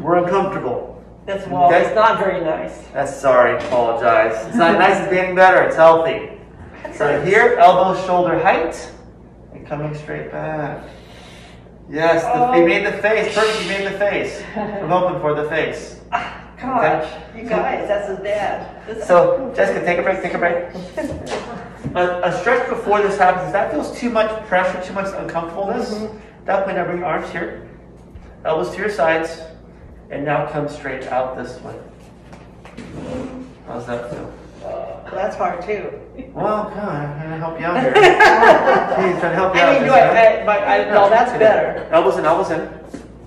[0.00, 0.92] We're uncomfortable.
[1.24, 1.88] That's wall Okay.
[1.88, 2.86] is not very nice.
[2.92, 4.46] That's sorry, apologize.
[4.46, 6.30] It's not nice, it's getting better, it's healthy.
[6.94, 8.90] So here, elbow shoulder height,
[9.54, 10.84] and coming straight back.
[11.88, 12.66] Yes, the, you oh.
[12.66, 14.42] made the face, perfect, you made the face.
[14.56, 16.00] I'm hoping for the face.
[16.62, 18.86] Gosh, you guys, that's his dad.
[18.86, 20.64] This- So, Jessica, take a break, take a break.
[21.94, 25.92] A, a stretch before this happens, if that feels too much pressure, too much uncomfortableness,
[25.92, 26.16] mm-hmm.
[26.46, 27.68] that point I bring your arms here,
[28.46, 29.42] elbows to your sides,
[30.08, 31.78] and now come straight out this way.
[33.66, 34.32] How's that feel?
[35.12, 35.92] That's hard too.
[36.32, 37.92] Well, God, I'm trying to help you out here.
[37.92, 39.68] Please, trying to help you out.
[39.68, 40.18] I mean, do Jessica.
[40.18, 41.86] I, I, but I, no, that's better.
[41.92, 42.72] Elbows in, elbows in.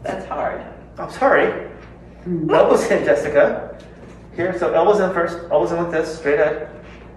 [0.01, 0.65] That's hard.
[0.97, 1.69] I'm sorry.
[2.25, 3.77] Elbows in, Jessica.
[4.35, 5.37] Here, so elbows in first.
[5.51, 6.69] Elbows in like this, straight ahead.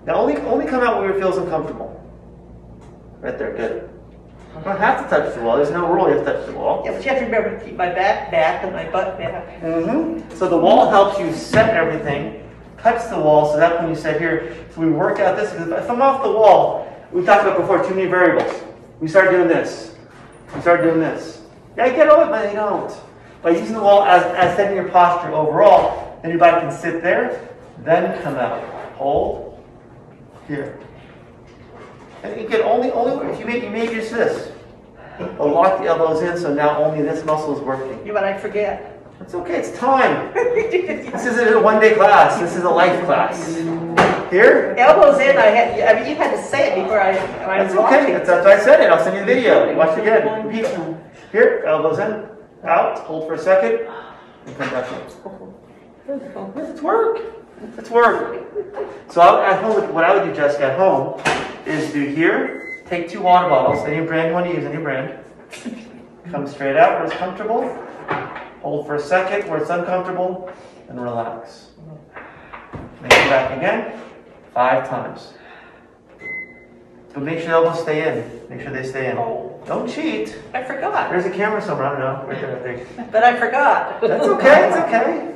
[0.04, 1.94] Now only only come out where it feels uncomfortable.
[3.20, 3.90] Right there, good.
[4.56, 5.56] You don't have to touch the wall.
[5.56, 6.82] There's no rule you have to touch the wall.
[6.84, 9.60] Yeah, but you have to remember to keep my back back and my butt back.
[9.60, 10.36] Mm-hmm.
[10.36, 14.20] So the wall helps you set everything, touch the wall, so that when you sit
[14.20, 15.52] here, so we work out this.
[15.52, 18.62] Because if I'm off the wall, we talked about before, too many variables.
[19.00, 19.94] We start doing this.
[20.54, 21.42] We start doing this.
[21.76, 22.92] Yeah, I get all it, but you don't.
[23.42, 27.02] By using the wall as, as setting your posture overall, then your body can sit
[27.02, 27.48] there,
[27.84, 28.62] then come out.
[28.94, 29.64] Hold.
[30.48, 30.78] Here.
[32.22, 34.52] And you can only, only if you make, you make just this.
[35.18, 38.04] But lock the elbows in, so now only this muscle is working.
[38.06, 39.00] You, but I forget.
[39.20, 40.32] It's okay, it's time.
[40.32, 43.56] This isn't a one day class, this is a life class.
[44.30, 44.74] Here?
[44.78, 47.74] Elbows in, I had, I mean, you had to say it before I, I That's
[47.74, 48.90] okay, that's, that's why I said it.
[48.90, 49.74] I'll send you the video.
[49.76, 50.46] Watch it again.
[50.46, 50.66] Repeat.
[51.32, 52.28] Here, elbows in,
[52.64, 53.86] out, hold for a second,
[54.46, 54.98] and come back in.
[56.56, 57.20] It's work.
[57.76, 58.36] It's work.
[59.10, 61.20] So I- at home, what I would do, Jessica, at home,
[61.66, 65.18] is do here, take two water bottles, any brand you want to use, any brand.
[66.30, 67.68] Come straight out where it's comfortable.
[68.62, 70.50] Hold for a second where it's uncomfortable,
[70.88, 71.70] and relax.
[73.02, 73.92] Make it back again,
[74.52, 75.34] five times.
[77.18, 78.48] But make sure the elbows stay in.
[78.48, 79.18] Make sure they stay in.
[79.18, 79.60] Oh.
[79.66, 80.38] Don't cheat.
[80.54, 81.88] I forgot, There's a camera somewhere.
[81.88, 82.28] I don't know.
[82.28, 83.10] Right there, I think.
[83.12, 84.00] but I forgot.
[84.00, 84.68] That's okay.
[84.68, 85.34] It's okay.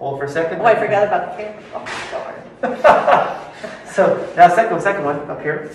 [0.00, 0.60] Hold for a second.
[0.60, 1.62] Oh, I forgot about the camera.
[1.72, 3.86] Oh, sorry.
[3.92, 5.70] so now second, second one up here.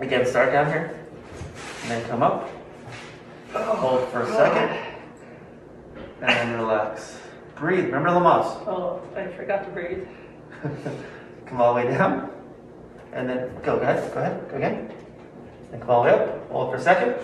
[0.00, 1.00] Again, start down here,
[1.82, 2.50] and then come up.
[3.54, 4.76] Oh, Hold for a second,
[6.20, 7.18] and then relax.
[7.56, 7.86] Breathe.
[7.86, 8.68] Remember Lamaze.
[8.68, 10.06] Oh, I forgot to breathe.
[11.46, 12.30] Come all the way down.
[13.12, 14.92] And then go, go ahead, go ahead, go again.
[15.72, 17.16] And come all the way up, hold for a second.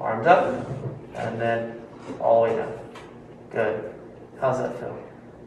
[0.00, 0.66] Arms up,
[1.14, 1.80] and then
[2.20, 2.72] all the way down.
[3.50, 3.94] Good.
[4.40, 4.98] How's that feel?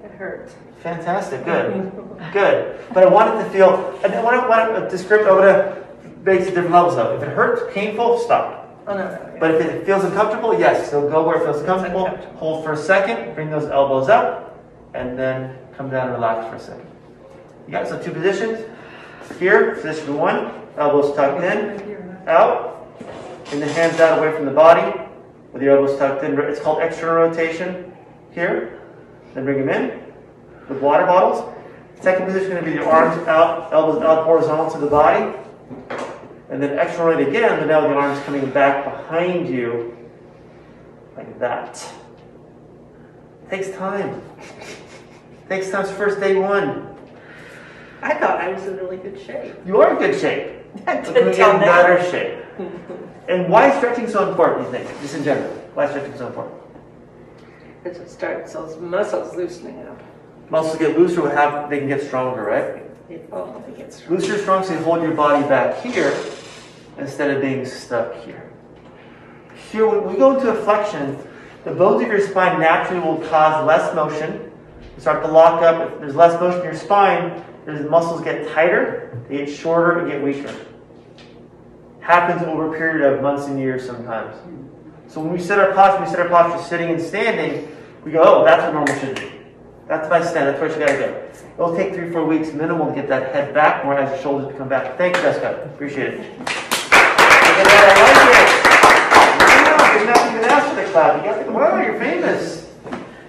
[0.03, 0.55] It hurts.
[0.79, 1.91] Fantastic, good,
[2.33, 2.79] good.
[2.93, 5.83] But I want it to feel, and I want to, want to describe, I'm gonna
[6.23, 7.21] base it different levels of.
[7.21, 8.57] If it hurts, painful, stop.
[8.87, 9.37] Oh, no, no.
[9.39, 12.05] But if it feels uncomfortable, yes, so go where it feels comfortable.
[12.05, 12.37] uncomfortable.
[12.37, 14.59] Hold for a second, bring those elbows up,
[14.93, 16.87] and then come down and relax for a second.
[17.67, 18.59] You got so two positions.
[19.39, 22.87] Here, position one, elbows tucked in, out,
[23.51, 24.99] and the hands out away from the body
[25.51, 26.39] with your elbows tucked in.
[26.39, 27.91] It's called external rotation
[28.31, 28.79] here.
[29.33, 30.13] Then bring them in
[30.69, 31.53] with water bottles.
[31.99, 35.37] Second position is going to be your arms out, elbows out horizontal to the body.
[36.49, 39.97] And then external rotate again, but now the arms coming back behind you
[41.15, 41.85] like that.
[43.49, 44.21] Takes time.
[45.47, 45.83] Takes time.
[45.83, 46.90] It's first day one.
[48.03, 49.53] I thought I was in really good shape.
[49.65, 50.57] You are in good shape.
[50.85, 51.65] But can we Until in now.
[51.65, 52.43] better shape?
[53.27, 55.01] And why is stretching so important, you think?
[55.01, 55.51] Just in general.
[55.73, 56.55] Why is stretching so important?
[57.83, 60.01] Because it starts those muscles loosening up.
[60.49, 61.69] Muscles get looser, what happens?
[61.69, 62.83] They can get stronger, right?
[63.09, 64.17] It, oh, it gets strong.
[64.17, 66.13] Looser, strong, so you hold your body back here
[66.97, 68.51] instead of being stuck here.
[69.71, 71.17] Here, when we go into a flexion,
[71.63, 74.51] the bones of your spine naturally will cause less motion.
[74.95, 75.93] You start to lock up.
[75.93, 80.11] If there's less motion in your spine, the muscles get tighter, they get shorter, and
[80.11, 80.53] get weaker.
[81.99, 84.35] Happens over a period of months and years sometimes.
[85.07, 88.23] So when we set our posture, we set our posture sitting and standing, we go,
[88.23, 89.31] oh, that's what normal should be.
[89.87, 91.29] That's my stand, that's where you gotta go.
[91.55, 94.47] It'll take three, four weeks minimum to get that head back, more as your shoulders
[94.51, 94.97] to come back.
[94.97, 95.69] Thank you, Jessica.
[95.73, 96.21] Appreciate it.
[100.93, 102.69] Wow, you're famous.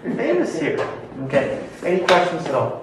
[0.05, 0.79] You're famous here.
[1.25, 1.69] Okay.
[1.85, 2.82] Any questions at all?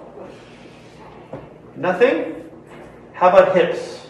[1.75, 2.49] Nothing?
[3.13, 4.07] How about hips?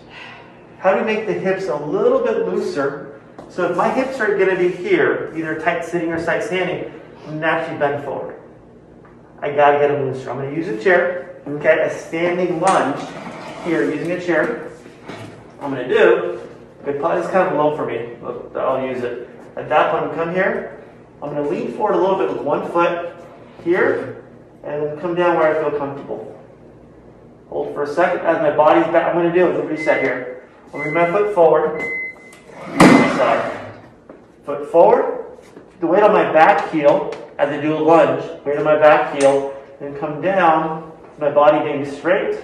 [0.79, 3.21] How do we make the hips a little bit looser?
[3.49, 6.93] So if my hips are going to be here, either tight sitting or tight standing,
[7.27, 8.39] I'm naturally bend forward.
[9.41, 10.29] I got to get them looser.
[10.29, 11.41] I'm going to use a chair.
[11.47, 13.01] Okay, a standing lunge
[13.63, 14.71] here using a chair.
[15.61, 16.41] I'm going to do,
[16.85, 18.15] it probably is kind of low for me,
[18.55, 19.29] I'll use it.
[19.57, 20.81] At that point, come here.
[21.21, 23.13] I'm going to lean forward a little bit with one foot
[23.63, 24.23] here,
[24.63, 26.38] and come down where I feel comfortable.
[27.49, 29.07] Hold for a second as my body's back.
[29.07, 29.65] I'm going to do it.
[29.65, 30.43] Reset here.
[30.73, 31.81] I'll bring my foot forward.
[34.45, 35.37] Foot forward.
[35.79, 38.23] The weight on my back heel as I do a lunge.
[38.45, 39.53] Weight on my back heel.
[39.79, 40.91] Then come down.
[41.17, 42.39] My body being straight.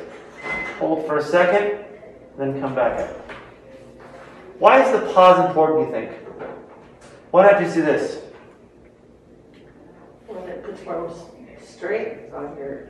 [0.79, 1.85] Hold for a second.
[2.37, 3.31] Then come back up.
[4.57, 6.11] Why is the pause important, you think?
[7.31, 8.21] Why not just do this?
[10.27, 10.81] When it puts
[11.61, 12.89] straight on your.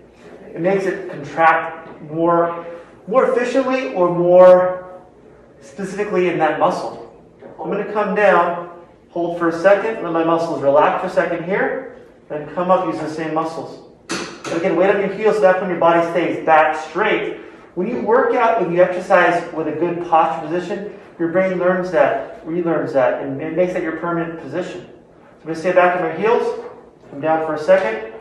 [0.53, 2.65] It makes it contract more,
[3.07, 5.01] more efficiently or more
[5.61, 7.01] specifically in that muscle.
[7.59, 8.69] I'm going to come down,
[9.09, 11.97] hold for a second, let my muscles relax for a second here,
[12.29, 13.81] then come up using the same muscles.
[14.51, 17.37] Again, weight on your heels so that's when your body stays back straight.
[17.73, 21.91] When you work out, when you exercise with a good posture position, your brain learns
[21.91, 24.81] that, relearns that, and it makes that your permanent position.
[24.81, 26.63] So I'm going to stay back on my heels,
[27.09, 28.13] come down for a second,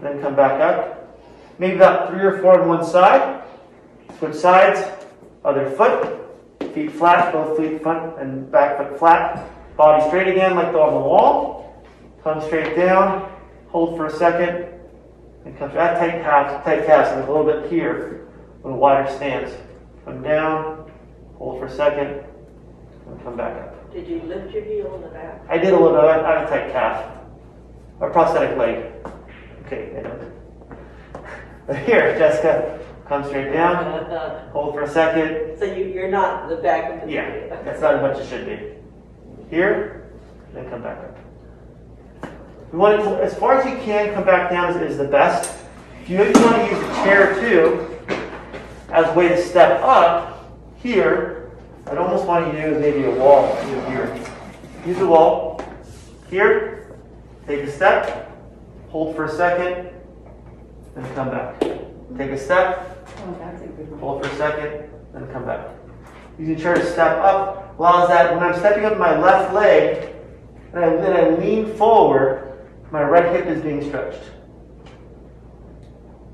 [0.00, 1.01] then come back up.
[1.62, 3.40] Maybe about three or four on one side.
[4.18, 4.84] Switch sides,
[5.44, 6.18] other foot,
[6.74, 9.48] feet flat, both feet front and back foot flat.
[9.76, 11.86] Body straight again like on the wall.
[12.24, 13.32] Come straight down,
[13.68, 14.74] hold for a second,
[15.44, 15.94] and come straight.
[16.00, 18.26] Tight calves, tight calves, and a little bit here,
[18.64, 19.56] a little wider stance.
[20.04, 20.90] Come down,
[21.38, 22.24] hold for a second,
[23.06, 23.92] and come back up.
[23.92, 25.40] Did you lift your heel in the back?
[25.48, 26.00] I did a little bit.
[26.00, 27.18] I have a tight calf,
[28.00, 28.90] a prosthetic leg.
[29.64, 30.41] Okay, I don't.
[31.86, 35.58] Here, Jessica, come straight down, hold for a second.
[35.58, 37.14] So you, you're not the back of the.
[37.14, 38.74] Yeah, that's not as much as should be.
[39.48, 40.10] Here,
[40.52, 41.18] then come back up.
[42.72, 44.12] We want it as far as you can.
[44.14, 45.54] Come back down is, is the best.
[46.02, 47.98] If you maybe want to use a chair too,
[48.88, 51.52] as a way to step up here,
[51.86, 53.54] I'd almost want you to use maybe a wall
[53.86, 54.18] here.
[54.84, 55.62] Use a wall
[56.28, 56.96] here.
[57.46, 58.32] Take a step.
[58.88, 59.91] Hold for a second.
[60.94, 61.60] Then come back.
[61.60, 63.08] Take a step.
[64.00, 65.68] Hold for a second, then come back.
[66.38, 70.14] Using chair to step up allows that when I'm stepping up my left leg,
[70.72, 74.22] and I, then I lean forward, my right hip is being stretched.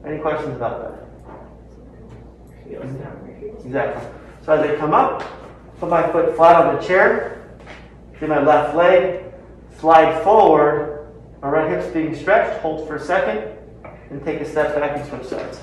[0.07, 1.09] Any questions about that?
[3.65, 4.11] Exactly.
[4.45, 5.23] So as I come up,
[5.79, 7.51] put my foot flat on the chair,
[8.19, 9.25] get my left leg,
[9.79, 11.11] slide forward,
[11.43, 13.58] my right hip's being stretched, hold for a second,
[14.11, 15.61] and take a step back and switch sides.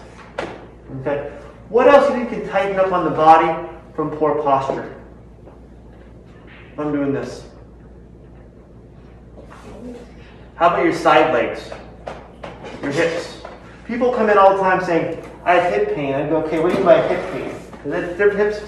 [1.01, 1.31] Okay.
[1.69, 4.95] What else do you can tighten up on the body from poor posture?
[6.77, 7.45] I'm doing this.
[10.55, 11.71] How about your side legs?
[12.81, 13.41] Your hips.
[13.87, 16.13] People come in all the time saying, I have hip pain.
[16.13, 17.49] I go, okay, what do you mean by hip pain?
[17.85, 18.61] Is it different hips?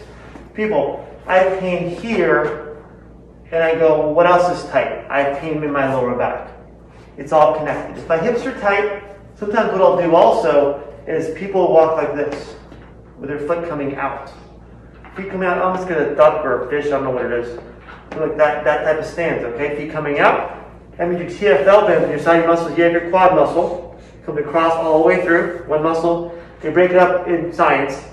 [0.54, 2.78] People, I have pain here,
[3.52, 5.06] and I go, what else is tight?
[5.10, 6.52] I have pain in my lower back.
[7.18, 7.98] It's all connected.
[7.98, 9.04] If my hips are tight,
[9.38, 12.56] sometimes what I'll do also is people walk like this,
[13.20, 14.32] with their foot coming out.
[15.16, 17.32] Feet coming out, almost get a duck or a fish, I don't know what it
[17.32, 17.60] is.
[18.16, 19.76] Like that, that type of stance, okay?
[19.76, 20.66] Feet coming out.
[20.98, 24.74] That means your TFL band, your side muscles, you have your quad muscle, coming across
[24.74, 26.38] all the way through, one muscle.
[26.62, 28.04] They break it up in science.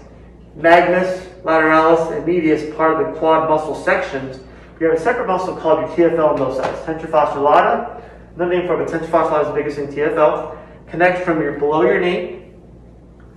[0.54, 4.40] Magnus, lateralis, and medius, part of the quad muscle sections.
[4.78, 6.78] You have a separate muscle called your TFL on both sides.
[6.80, 8.02] Tensor fasciae lata,
[8.36, 10.58] another name for it, but tensor fasciae lata is the biggest in TFL.
[10.88, 12.50] Connect from your below your knee,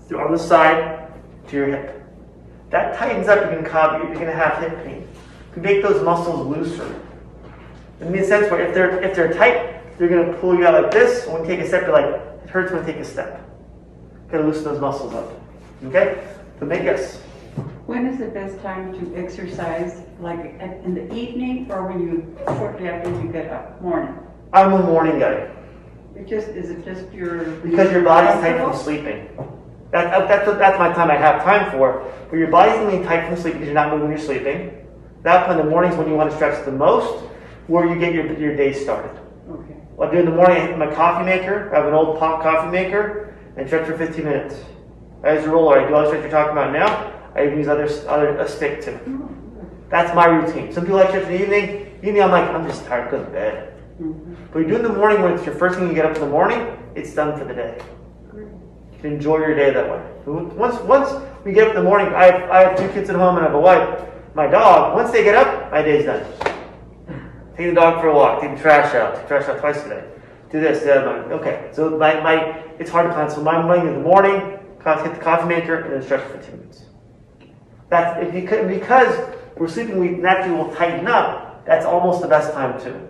[0.07, 1.11] through on the side,
[1.47, 2.03] to your hip.
[2.69, 5.07] That tightens up, you can gonna, you're gonna have hip pain.
[5.55, 7.01] You make those muscles looser.
[7.99, 10.91] It makes sense where if they're if they're tight, they're gonna pull you out like
[10.91, 11.25] this.
[11.27, 13.41] When you take a step, you're like, it hurts when you take a step.
[14.25, 15.31] You gotta loosen those muscles up.
[15.85, 16.27] Okay?
[16.59, 17.17] So make yes.
[17.85, 20.01] When is the best time to exercise?
[20.19, 24.13] Like in the evening or when you, shortly after you get up, morning?
[24.51, 25.49] I'm a morning guy.
[26.17, 27.43] It just, is it just your?
[27.61, 29.29] Because your body's tight from sleeping.
[29.91, 32.11] That, that, that's, that's my time I have time for.
[32.29, 34.85] But your body's gonna be tight from sleep because you're not moving when you're sleeping.
[35.21, 37.23] That point in the mornings when you want to stretch the most,
[37.67, 39.11] where you get your, your day started.
[39.49, 39.73] Okay.
[39.95, 41.71] What I do in the morning, I my coffee maker.
[41.71, 44.55] I have an old pot coffee maker and stretch for 15 minutes.
[45.23, 47.13] As a roller, I do all the stretch you're talking about now.
[47.35, 48.99] I even use other, other a stick too.
[49.07, 49.29] Oh,
[49.89, 50.73] that's my routine.
[50.73, 51.99] Some people like stretch in the evening.
[52.01, 53.76] Evening, I'm like, I'm just tired, go to bed.
[54.51, 56.15] But you do it in the morning when it's your first thing you get up
[56.15, 57.81] in the morning, it's done for the day.
[58.33, 60.03] You can enjoy your day that way.
[60.25, 61.09] Once, once
[61.43, 63.45] we get up in the morning, I have, I have two kids at home and
[63.45, 64.03] I have a wife.
[64.35, 66.25] My dog, once they get up, my day's done.
[67.55, 69.83] Take the dog for a walk, take the trash out, take the trash out twice
[69.85, 70.07] a day.
[70.51, 71.31] Do this, other one.
[71.39, 73.29] Okay, so my, my it's hard to plan.
[73.29, 76.59] So my morning in the morning, hit the coffee maker, and then stretch for 15
[76.59, 76.85] minutes.
[77.89, 81.65] That's if you could, because we're sleeping, we naturally will tighten up.
[81.65, 83.09] That's almost the best time too.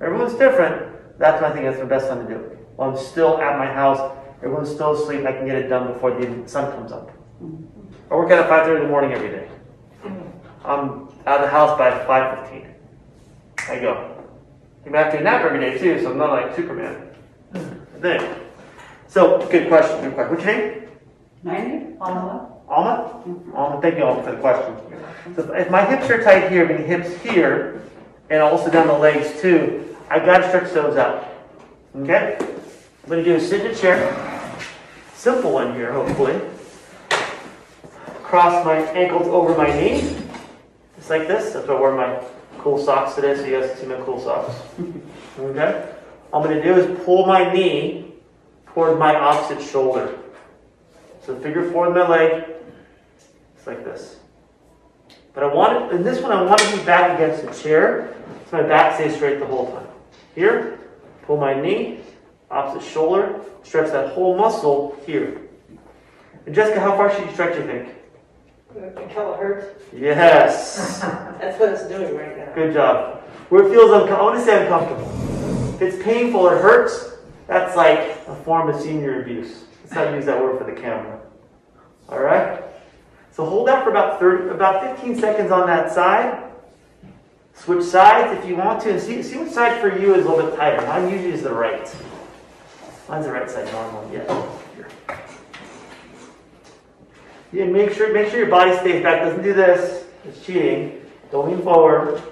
[0.00, 1.18] Everyone's different.
[1.18, 2.58] That's when I think that's the best time to do it.
[2.76, 6.10] While I'm still at my house, everyone's still asleep, I can get it done before
[6.12, 7.10] the sun comes up.
[8.10, 9.48] I work out at 5:30 in the morning every day.
[10.64, 12.66] I'm out of the house by 5:15.
[13.68, 14.16] I go.
[14.84, 17.14] You might have to nap every day too, so I'm not like Superman.
[17.54, 17.58] I
[18.00, 18.22] think.
[19.06, 20.02] So, good question.
[20.02, 20.34] Good question.
[20.34, 20.88] What's your name?
[21.42, 21.96] My name?
[22.00, 22.48] Alma.
[22.68, 23.22] Alma?
[23.26, 23.54] Mm-hmm.
[23.54, 24.76] Alma, thank you, Alma, for the question.
[25.36, 27.82] So if my hips are tight here, the hips here,
[28.30, 31.28] and also down the legs too, I gotta stretch those out.
[31.96, 32.36] Okay?
[32.40, 34.58] I'm gonna do a sit in a chair.
[35.14, 36.40] Simple one here, hopefully.
[38.22, 40.16] Cross my ankles over my knee,
[40.96, 41.52] just like this.
[41.52, 42.22] That's why I wore my
[42.58, 44.54] cool socks today, so you guys can see my cool socks.
[45.38, 45.88] Okay?
[46.30, 48.12] All I'm gonna do is pull my knee
[48.66, 50.18] toward my opposite shoulder.
[51.24, 52.44] So figure four in my leg,
[53.56, 54.16] it's like this.
[55.34, 58.14] But I want it, in this one, I want to be back against the chair,
[58.50, 59.86] so my back stays straight the whole time.
[60.34, 60.78] Here,
[61.22, 62.00] pull my knee,
[62.50, 65.40] opposite shoulder, stretch that whole muscle here.
[66.44, 67.94] And Jessica, how far should you stretch, you think?
[68.96, 69.82] Until it hurts.
[69.92, 71.00] Yes.
[71.40, 72.52] That's what it's doing right now.
[72.54, 73.22] Good job.
[73.48, 75.74] Where it feels uncomfortable, I want to say uncomfortable.
[75.74, 77.12] If it's painful or hurts,
[77.46, 79.64] that's like a form of senior abuse.
[79.82, 81.20] Let's not use that word for the camera.
[82.08, 82.62] All right?
[83.32, 86.50] So hold that for about 30, about 15 seconds on that side.
[87.54, 90.28] Switch sides if you want to, and see, see which side for you is a
[90.28, 90.86] little bit tighter.
[90.86, 91.94] Mine usually is the right.
[93.08, 94.16] Mine's the right side normally.
[94.16, 94.48] Yeah.
[94.74, 94.88] Here.
[97.52, 99.22] Yeah, make sure make sure your body stays back.
[99.22, 100.04] Doesn't do this.
[100.24, 101.02] It's cheating.
[101.30, 102.22] Don't lean forward.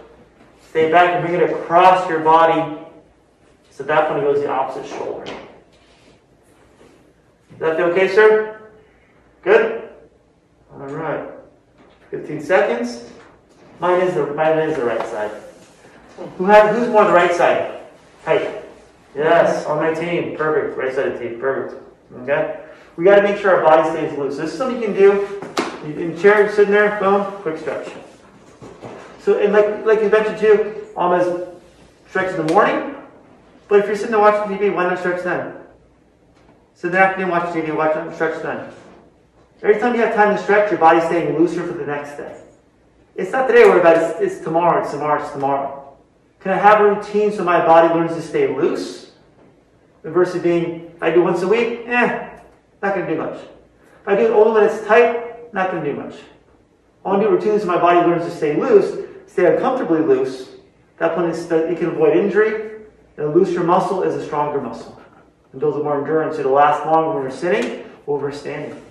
[0.68, 2.78] Stay back and bring it across your body.
[3.70, 5.30] So that one goes the opposite shoulder.
[7.52, 8.60] Is that okay, sir?
[9.42, 9.69] Good?
[10.80, 11.28] All right.
[12.10, 13.04] 15 seconds.
[13.80, 15.30] Mine is the mine is the right side.
[16.38, 17.80] Who has who's more on the right side?
[18.24, 18.64] Tight.
[19.14, 20.38] Yes, on my team.
[20.38, 20.78] Perfect.
[20.78, 21.38] Right side of the team.
[21.38, 21.82] Perfect.
[22.22, 22.64] Okay?
[22.96, 24.38] We gotta make sure our body stays loose.
[24.38, 25.42] This is something you can do.
[25.86, 27.92] You in chair, sitting there, boom, quick stretch.
[29.20, 31.46] So and like like you mentioned too, um, almost
[32.08, 32.96] stretch in the morning.
[33.68, 35.56] But if you're sitting there watching TV, why not stretch then?
[36.74, 38.72] Sit in the afternoon, watch TV, watch stretch then.
[39.62, 42.40] Every time you have time to stretch, your body's staying looser for the next day.
[43.14, 45.96] It's not today we're about it's, it's tomorrow, it's tomorrow, it's tomorrow.
[46.40, 49.12] Can I have a routine so my body learns to stay loose?
[50.02, 52.30] Versus being, if I do once a week, eh,
[52.82, 53.38] not gonna do much.
[54.00, 56.14] If I do it only when it's tight, not going to do much.
[57.04, 60.50] I want to do routines so my body learns to stay loose, stay uncomfortably loose.
[60.98, 62.82] That point, is that it can avoid injury.
[63.16, 65.00] And a looser muscle is a stronger muscle.
[65.52, 66.38] It builds more endurance.
[66.38, 68.82] It'll last longer when we're sitting over standing.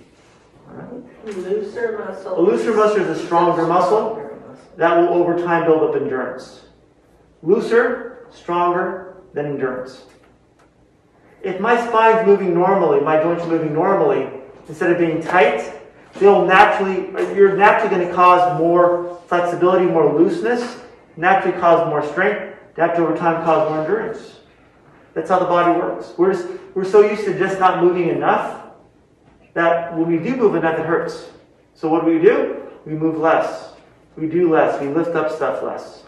[1.24, 2.38] Looser muscle.
[2.38, 4.26] A looser muscle is a stronger muscle
[4.76, 6.62] that will over time build up endurance.
[7.42, 10.04] Looser, stronger than endurance.
[11.42, 14.28] If my spine's moving normally, my joints are moving normally,
[14.68, 15.80] instead of being tight,
[16.18, 20.80] they'll naturally, you're naturally going to cause more flexibility, more looseness,
[21.16, 24.40] naturally cause more strength, naturally over time cause more endurance.
[25.14, 26.12] That's how the body works.
[26.16, 28.59] We're, just, we're so used to just not moving enough
[29.54, 31.28] that when we do move enough, it hurts.
[31.74, 32.68] So what do we do?
[32.86, 33.72] We move less.
[34.16, 34.80] We do less.
[34.80, 36.04] We lift up stuff less.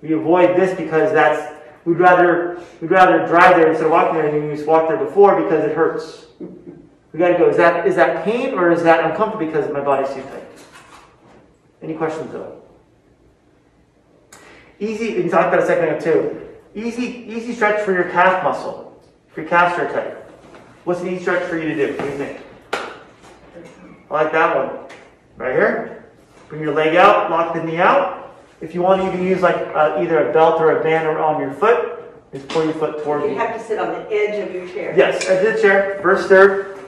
[0.00, 1.54] We avoid this because that's
[1.84, 4.98] we'd rather we'd rather drive there instead of walking there and we just walked there
[4.98, 6.26] before because it hurts.
[6.40, 10.12] We gotta go, is that is that pain or is that uncomfortable because my body's
[10.12, 10.44] too tight?
[11.82, 12.62] Any questions though?
[14.80, 16.48] Easy, we can talk about a second or two.
[16.74, 19.00] Easy, easy stretch for your calf muscle.
[19.30, 20.21] If your calves are tight.
[20.84, 21.92] What's an easy stretch for you to do?
[21.94, 22.40] What do you think?
[24.10, 24.88] I like that one.
[25.36, 26.04] Right here.
[26.48, 28.34] Bring your leg out, lock the knee out.
[28.60, 31.40] If you want to even use like uh, either a belt or a band on
[31.40, 31.98] your foot,
[32.32, 33.36] just pull your foot towards You you.
[33.38, 34.94] have to sit on the edge of your chair.
[34.96, 36.78] Yes, edge of the chair, first third.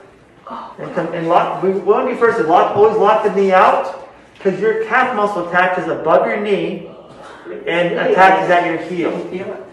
[0.77, 1.63] And come and lock.
[1.63, 2.75] We want to do first is lock.
[2.75, 6.87] Always lock the knee out because your calf muscle attaches above your knee
[7.65, 9.17] and attaches at your heel.
[9.29, 9.63] Feel it.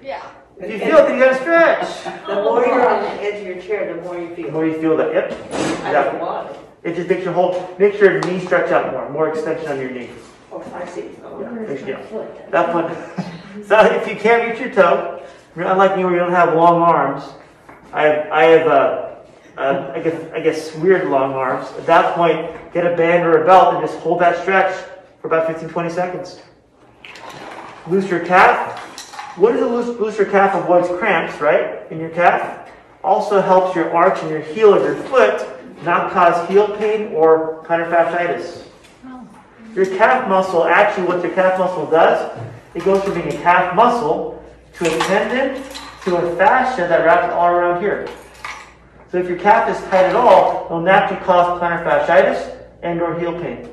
[0.00, 1.88] If you feel it, then you gotta stretch.
[2.26, 4.50] The more you're on the edge of your chair, the more you The feel.
[4.52, 5.32] more you feel that, yep.
[5.84, 6.04] I Yeah.
[6.04, 6.56] don't want it.
[6.84, 9.80] It just makes your whole, make sure your knee stretch out more, more extension on
[9.80, 10.10] your knee.
[10.52, 11.10] Oh, I see.
[11.24, 11.40] Oh.
[11.40, 11.98] Yeah, makes- yeah.
[12.50, 12.94] That one.
[13.66, 15.22] So if you can't reach your toe,
[15.54, 17.22] you're unlike me where you don't have long arms.
[17.92, 19.08] I have, I have, uh,
[19.58, 21.68] uh, I guess, I guess weird long arms.
[21.78, 24.74] At that point, get a band or a belt and just hold that stretch
[25.20, 26.40] for about 15, 20 seconds.
[27.86, 28.81] Loose your calf.
[29.36, 31.90] What is a loose, looser calf avoids cramps, right?
[31.90, 32.68] In your calf.
[33.02, 35.48] Also helps your arch and your heel of your foot
[35.84, 38.66] not cause heel pain or plantar fasciitis.
[39.74, 42.38] Your calf muscle, actually what your calf muscle does,
[42.74, 45.62] it goes from being a calf muscle to a tendon
[46.04, 48.08] to a fascia that wraps all around here.
[49.10, 53.18] So if your calf is tight at all, it'll naturally cause plantar fasciitis and or
[53.18, 53.71] heel pain.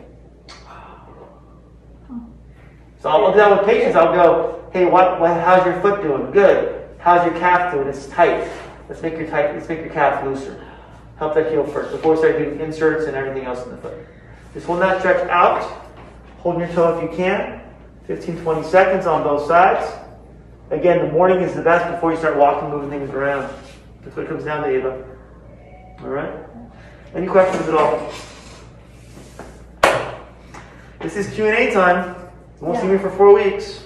[3.02, 3.96] So I'll do that with patients.
[3.96, 6.32] I'll go, hey, what, what, how's your foot doing?
[6.32, 6.90] Good.
[7.00, 7.88] How's your calf doing?
[7.88, 8.50] It's tight.
[8.90, 9.54] Let's make your tight.
[9.54, 10.66] Let's make your calf looser.
[11.18, 13.98] Help that heel first before we start doing inserts and everything else in the foot.
[14.54, 15.64] Just hold that stretch out.
[16.40, 17.62] Holding your toe if you can.
[18.08, 19.96] 15, 20 seconds on both sides.
[20.72, 23.54] Again, the morning is the best before you start walking, moving things around.
[24.02, 25.06] That's what it comes down to, Eva.
[26.02, 26.34] All right?
[27.14, 28.12] Any questions at all?
[31.00, 32.19] This is Q&A time.
[32.62, 33.84] You won't see me for four weeks.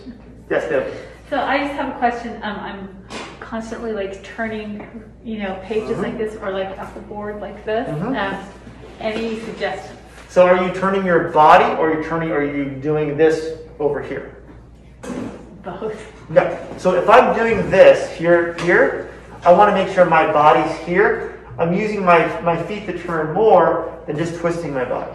[0.50, 0.92] Yes, Deb.
[1.30, 2.36] So I just have a question.
[2.44, 3.06] Um, I'm
[3.40, 4.88] constantly like turning,
[5.24, 7.88] you know, pages like this or like off the board like this.
[7.88, 8.18] Mhm.
[8.18, 8.46] Um,
[9.00, 10.00] any suggestions?
[10.30, 14.02] So are you turning your body or are you turning are you doing this over
[14.02, 14.38] here?
[15.64, 16.12] Both.
[16.34, 16.58] Yeah.
[16.78, 19.12] So if I'm doing this here, here,
[19.46, 21.40] I want to make sure my body's here.
[21.60, 25.12] I'm using my, my feet to turn more than just twisting my body.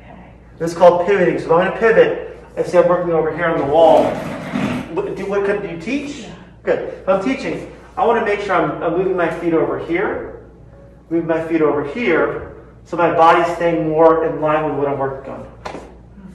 [0.00, 0.32] Okay.
[0.58, 1.38] This is called pivoting.
[1.38, 4.04] So if I'm going to pivot, let's say I'm working over here on the wall.
[4.94, 6.26] What, do, what could do you teach?
[6.62, 6.94] Good.
[6.94, 10.46] If I'm teaching, I want to make sure I'm, I'm moving my feet over here,
[11.08, 14.98] moving my feet over here, so my body's staying more in line with what I'm
[14.98, 15.40] working on.
[15.44, 16.32] Hmm.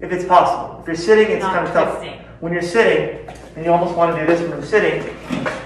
[0.00, 0.80] If it's possible.
[0.80, 1.98] If you're sitting, it's Not kind of tough.
[1.98, 2.18] twisting.
[2.40, 5.02] When you're sitting, and you almost want to do this when I'm sitting,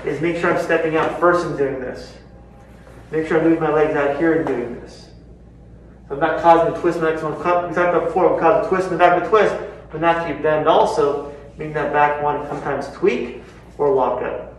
[0.05, 2.15] is make sure I'm stepping out first and doing this.
[3.11, 5.11] Make sure I move my legs out here and doing this.
[6.09, 7.33] So I'm not causing a twist in the next one.
[7.35, 9.55] About before, we cause a twist in the back of the twist,
[9.91, 13.43] but not to bend also, making that back one sometimes tweak
[13.79, 14.55] or lock up.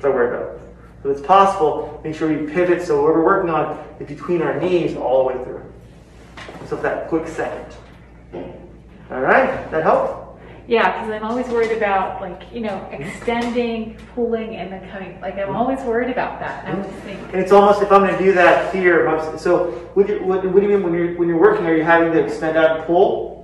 [0.00, 0.60] So worry about.
[1.02, 4.60] So it's possible, make sure we pivot so what we're working on is between our
[4.60, 5.72] knees all the way through.
[6.66, 7.74] So that quick second.
[9.10, 10.20] All right, that help?
[10.70, 13.02] Yeah, because I'm always worried about like, you know, hmm?
[13.02, 15.20] extending, pulling, and then coming.
[15.20, 16.64] Like I'm always worried about that.
[16.64, 16.90] And I hmm?
[16.90, 19.08] just think, And it's almost if I'm going to do that here.
[19.36, 21.66] So what, what, what do you mean when you're when you're working?
[21.66, 23.39] Are you having to extend out and pull?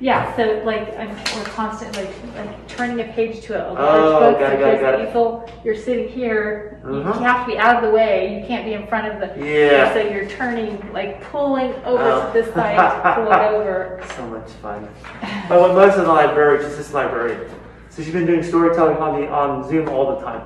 [0.00, 0.34] Yeah.
[0.36, 4.38] So like I'm, we're constantly like, like turning a page to a large Oh, book.
[4.40, 5.08] got it, got it, got it.
[5.08, 5.48] easel.
[5.64, 6.80] You're sitting here.
[6.84, 7.18] You Uh-huh.
[7.20, 8.38] have to be out of the way.
[8.40, 9.44] You can't be in front of the.
[9.44, 9.92] Yeah.
[9.94, 12.26] So you're turning, like pulling over Oh.
[12.26, 14.02] to this side to pull it over.
[14.16, 14.88] So much fun.
[15.22, 17.50] I went most of the library, just this librarian.
[17.90, 20.42] So she's been doing storytelling on the on Zoom all the time.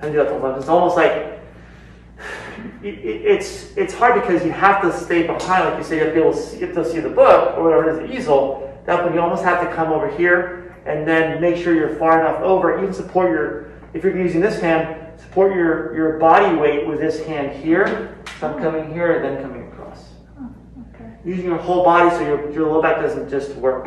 [0.00, 0.58] And do that all the time.
[0.60, 1.12] It's almost like
[2.82, 6.04] it, it- it's it's hard because you have to stay behind, like you say, you
[6.04, 8.04] have to be able to see, you have to see the book or whatever it
[8.04, 8.63] is, the easel.
[8.86, 12.20] That one you almost have to come over here and then make sure you're far
[12.20, 12.78] enough over.
[12.78, 17.24] Even support your, if you're using this hand, support your your body weight with this
[17.24, 18.18] hand here.
[18.40, 20.08] So I'm coming here and then coming across.
[20.38, 20.50] Oh,
[20.94, 21.14] okay.
[21.24, 23.86] Using your whole body so your your low back doesn't just work.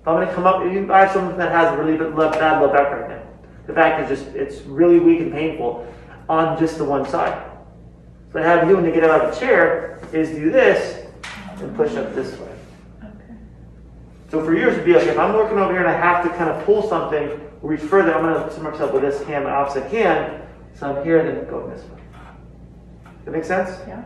[0.00, 2.72] If I'm gonna come up, you- I have someone that has really bad bad low
[2.72, 3.22] back right now.
[3.66, 5.86] The back is just it's really weak and painful
[6.28, 7.40] on just the one side.
[8.32, 11.06] So what I have you when you get out of the chair is do this
[11.60, 12.47] and push up this way.
[14.30, 16.28] So for years it'd be like if I'm working over here and I have to
[16.36, 19.84] kind of pull something, reach further, I'm gonna put myself with this hand, my opposite
[19.90, 20.42] hand.
[20.74, 21.98] So I'm here, and then go this way.
[23.04, 23.70] Does that make sense?
[23.88, 24.04] Yeah.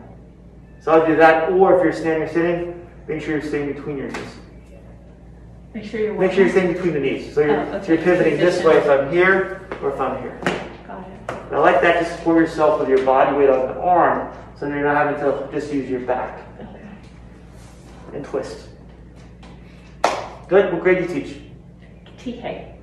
[0.79, 3.97] So I'll do that, or if you're standing or sitting, make sure you're staying between
[3.97, 4.35] your knees.
[5.73, 6.13] Make sure you're.
[6.17, 7.33] Make sure you're staying between the knees.
[7.33, 7.85] So you're, Oh, okay.
[7.85, 10.39] so you're pivoting this way if I'm here or if I'm here.
[10.87, 11.27] Got it.
[11.27, 14.67] But I like that to support yourself with your body weight on the arm so
[14.67, 16.81] you're not having to just use your back Okay.
[18.13, 18.69] and twist.
[20.47, 20.73] Good.
[20.73, 21.37] What grade do you teach?
[22.17, 22.75] TK.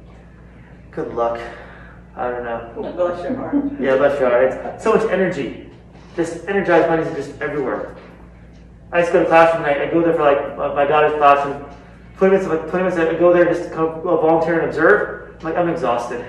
[0.90, 1.40] Good luck.
[2.16, 2.92] I don't know.
[2.92, 3.54] Bless your heart.
[3.80, 4.74] Yeah, bless your heart.
[4.74, 5.70] It's so much energy.
[6.16, 7.96] Just energized minds are just everywhere.
[8.92, 11.16] I just go to classroom and I, I go there for like my, my daughter's
[11.16, 11.64] class and
[12.18, 15.36] 20 minutes, like 20 minutes, I go there just to come uh, volunteer and observe.
[15.38, 16.22] I'm like, I'm exhausted.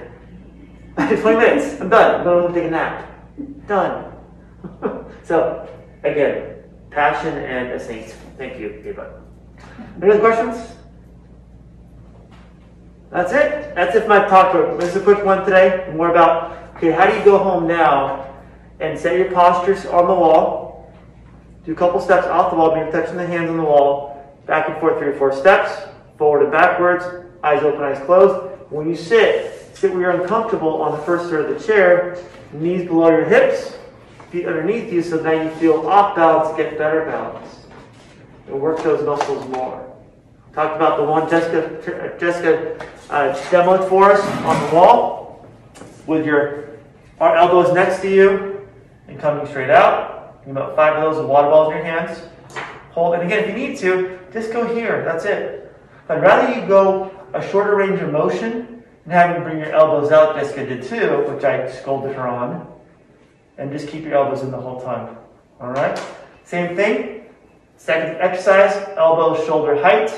[0.96, 2.22] 20 minutes, I'm done.
[2.22, 3.68] I'm going to take a nap.
[3.68, 4.14] Done.
[5.24, 5.68] so,
[6.04, 8.16] again, passion and a saint.
[8.38, 9.22] Thank you, Eva.
[10.02, 10.78] Any other questions?
[13.12, 13.76] That's it.
[13.76, 14.54] That's it for my talk.
[14.80, 15.94] This is a quick one today.
[15.96, 18.34] More about okay, how do you go home now
[18.80, 20.92] and set your postures on the wall?
[21.66, 24.70] Do a couple steps off the wall, being touching the hands on the wall, back
[24.70, 27.04] and forth three or four steps, forward and backwards,
[27.44, 28.50] eyes open, eyes closed.
[28.72, 32.18] When you sit, sit where you're uncomfortable on the first third of the chair,
[32.54, 33.78] knees below your hips,
[34.32, 37.66] feet underneath you, so now you feel off balance, get better balance,
[38.48, 39.91] and work those muscles more.
[40.54, 45.48] Talked about the one Jessica Jessica uh, demoed for us on the wall
[46.08, 46.72] with your
[47.22, 48.68] our elbows next to you
[49.08, 50.42] and coming straight out.
[50.44, 52.22] And about five of those water balls in your hands.
[52.92, 55.06] Hold, and again, if you need to, just go here.
[55.06, 55.74] That's it.
[56.08, 59.72] But I'd rather you go a shorter range of motion and have you bring your
[59.72, 60.36] elbows out.
[60.36, 62.68] Jessica did too, which I scolded her on,
[63.58, 65.16] and just keep your elbows in the whole time.
[65.62, 65.98] All right.
[66.44, 67.26] Same thing.
[67.78, 70.12] Second exercise: elbow shoulder height.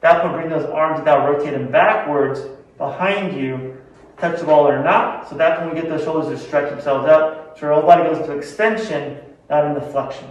[0.00, 2.40] That will bring those arms now rotate them backwards
[2.78, 3.76] behind you,
[4.18, 5.28] touch the wall or not.
[5.28, 7.58] So that's when we get those shoulders to stretch themselves out.
[7.58, 9.18] So our whole body goes into extension,
[9.48, 10.28] not into flexion.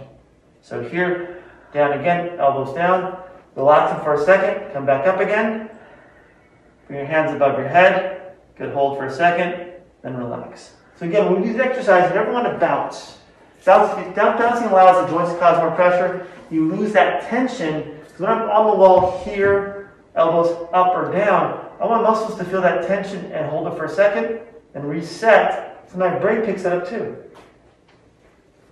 [0.62, 1.42] So here,
[1.72, 3.18] down again, elbows down.
[3.56, 4.72] Relax them for a second.
[4.72, 5.70] Come back up again.
[6.86, 8.32] Bring your hands above your head.
[8.56, 9.72] Good hold for a second.
[10.02, 10.74] Then relax.
[10.98, 13.18] So again, when we do this exercise, you never want to bounce.
[13.64, 16.26] Bounce- Bouncing allows the joints to cause more pressure.
[16.50, 21.68] You lose that tension because when I'm on the wall here, elbows up or down,
[21.78, 24.40] I want muscles to feel that tension and hold it for a second
[24.74, 25.86] and reset.
[25.92, 27.14] So my brain picks that up too.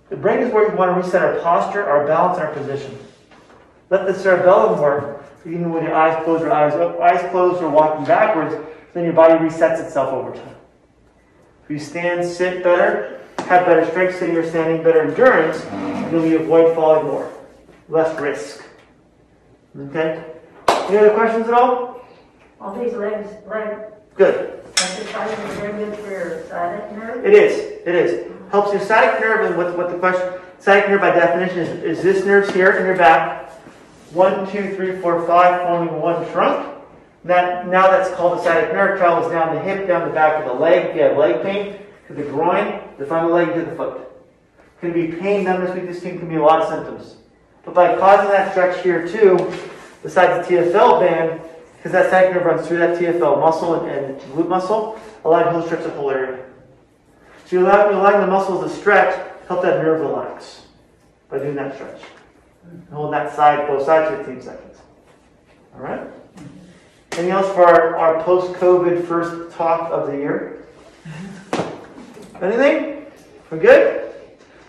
[0.09, 2.97] The brain is where we want to reset our posture, our balance, and our position.
[3.91, 8.03] Let the cerebellum work, even with your eyes closed or eyes eyes closed or walking
[8.05, 8.55] backwards,
[8.95, 10.55] then your body resets itself over time.
[11.65, 16.39] If you stand, sit better, have better strength sitting or standing, better endurance, then you
[16.39, 17.31] avoid falling more.
[17.89, 18.64] Less risk.
[19.77, 20.23] Okay?
[20.67, 22.01] Any other questions at all?
[22.61, 23.77] All these legs, leg
[24.15, 24.61] Good.
[24.69, 27.25] exercises are very good for your sciatic nerve.
[27.25, 27.59] It is.
[27.85, 28.31] It is.
[28.51, 32.03] Helps your sciatic nerve, and what, what the question, sciatic nerve by definition is, is
[32.03, 33.51] this nerve here in your back.
[34.11, 36.73] One, two, three, four, five, forming one trunk.
[37.25, 40.47] That, now that's called the sciatic nerve, travels down the hip, down the back of
[40.47, 43.53] the leg, if you have leg pain, to the groin, the front of the leg,
[43.55, 44.07] to the foot.
[44.79, 47.17] Can be pain, numbness, weakness, can be a lot of symptoms.
[47.65, 49.51] But by causing that stretch here too,
[50.03, 51.41] besides the TFL band,
[51.77, 55.83] because that nerve runs through that TFL muscle and, and glute muscle, allowing he'll stretch
[55.83, 56.45] the whole area.
[57.45, 59.15] So you're allowing, you're allowing the muscles to stretch,
[59.47, 60.65] help that nerve relax
[61.29, 62.01] by doing that stretch.
[62.63, 64.77] And hold that side, both sides, 15 seconds.
[65.75, 66.07] All right?
[67.11, 70.65] Anything else for our, our post-COVID first talk of the year?
[71.07, 72.43] Mm-hmm.
[72.43, 73.05] Anything?
[73.49, 74.04] We're good?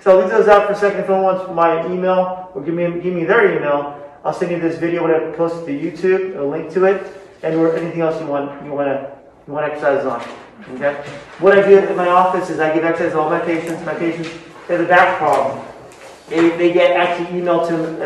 [0.07, 1.01] So I'll leave those out for a second.
[1.01, 4.61] If anyone wants my email or give me give me their email, I'll send you
[4.61, 8.03] this video when I post it to YouTube, a link to it, and or anything
[8.03, 10.23] else you want you want to you want exercises on.
[10.77, 10.95] Okay.
[11.41, 13.85] What I do in my office is I give exercises to all my patients.
[13.85, 14.31] My patients
[14.69, 15.67] they have a back problem.
[16.29, 18.01] They, they get actually emailed to them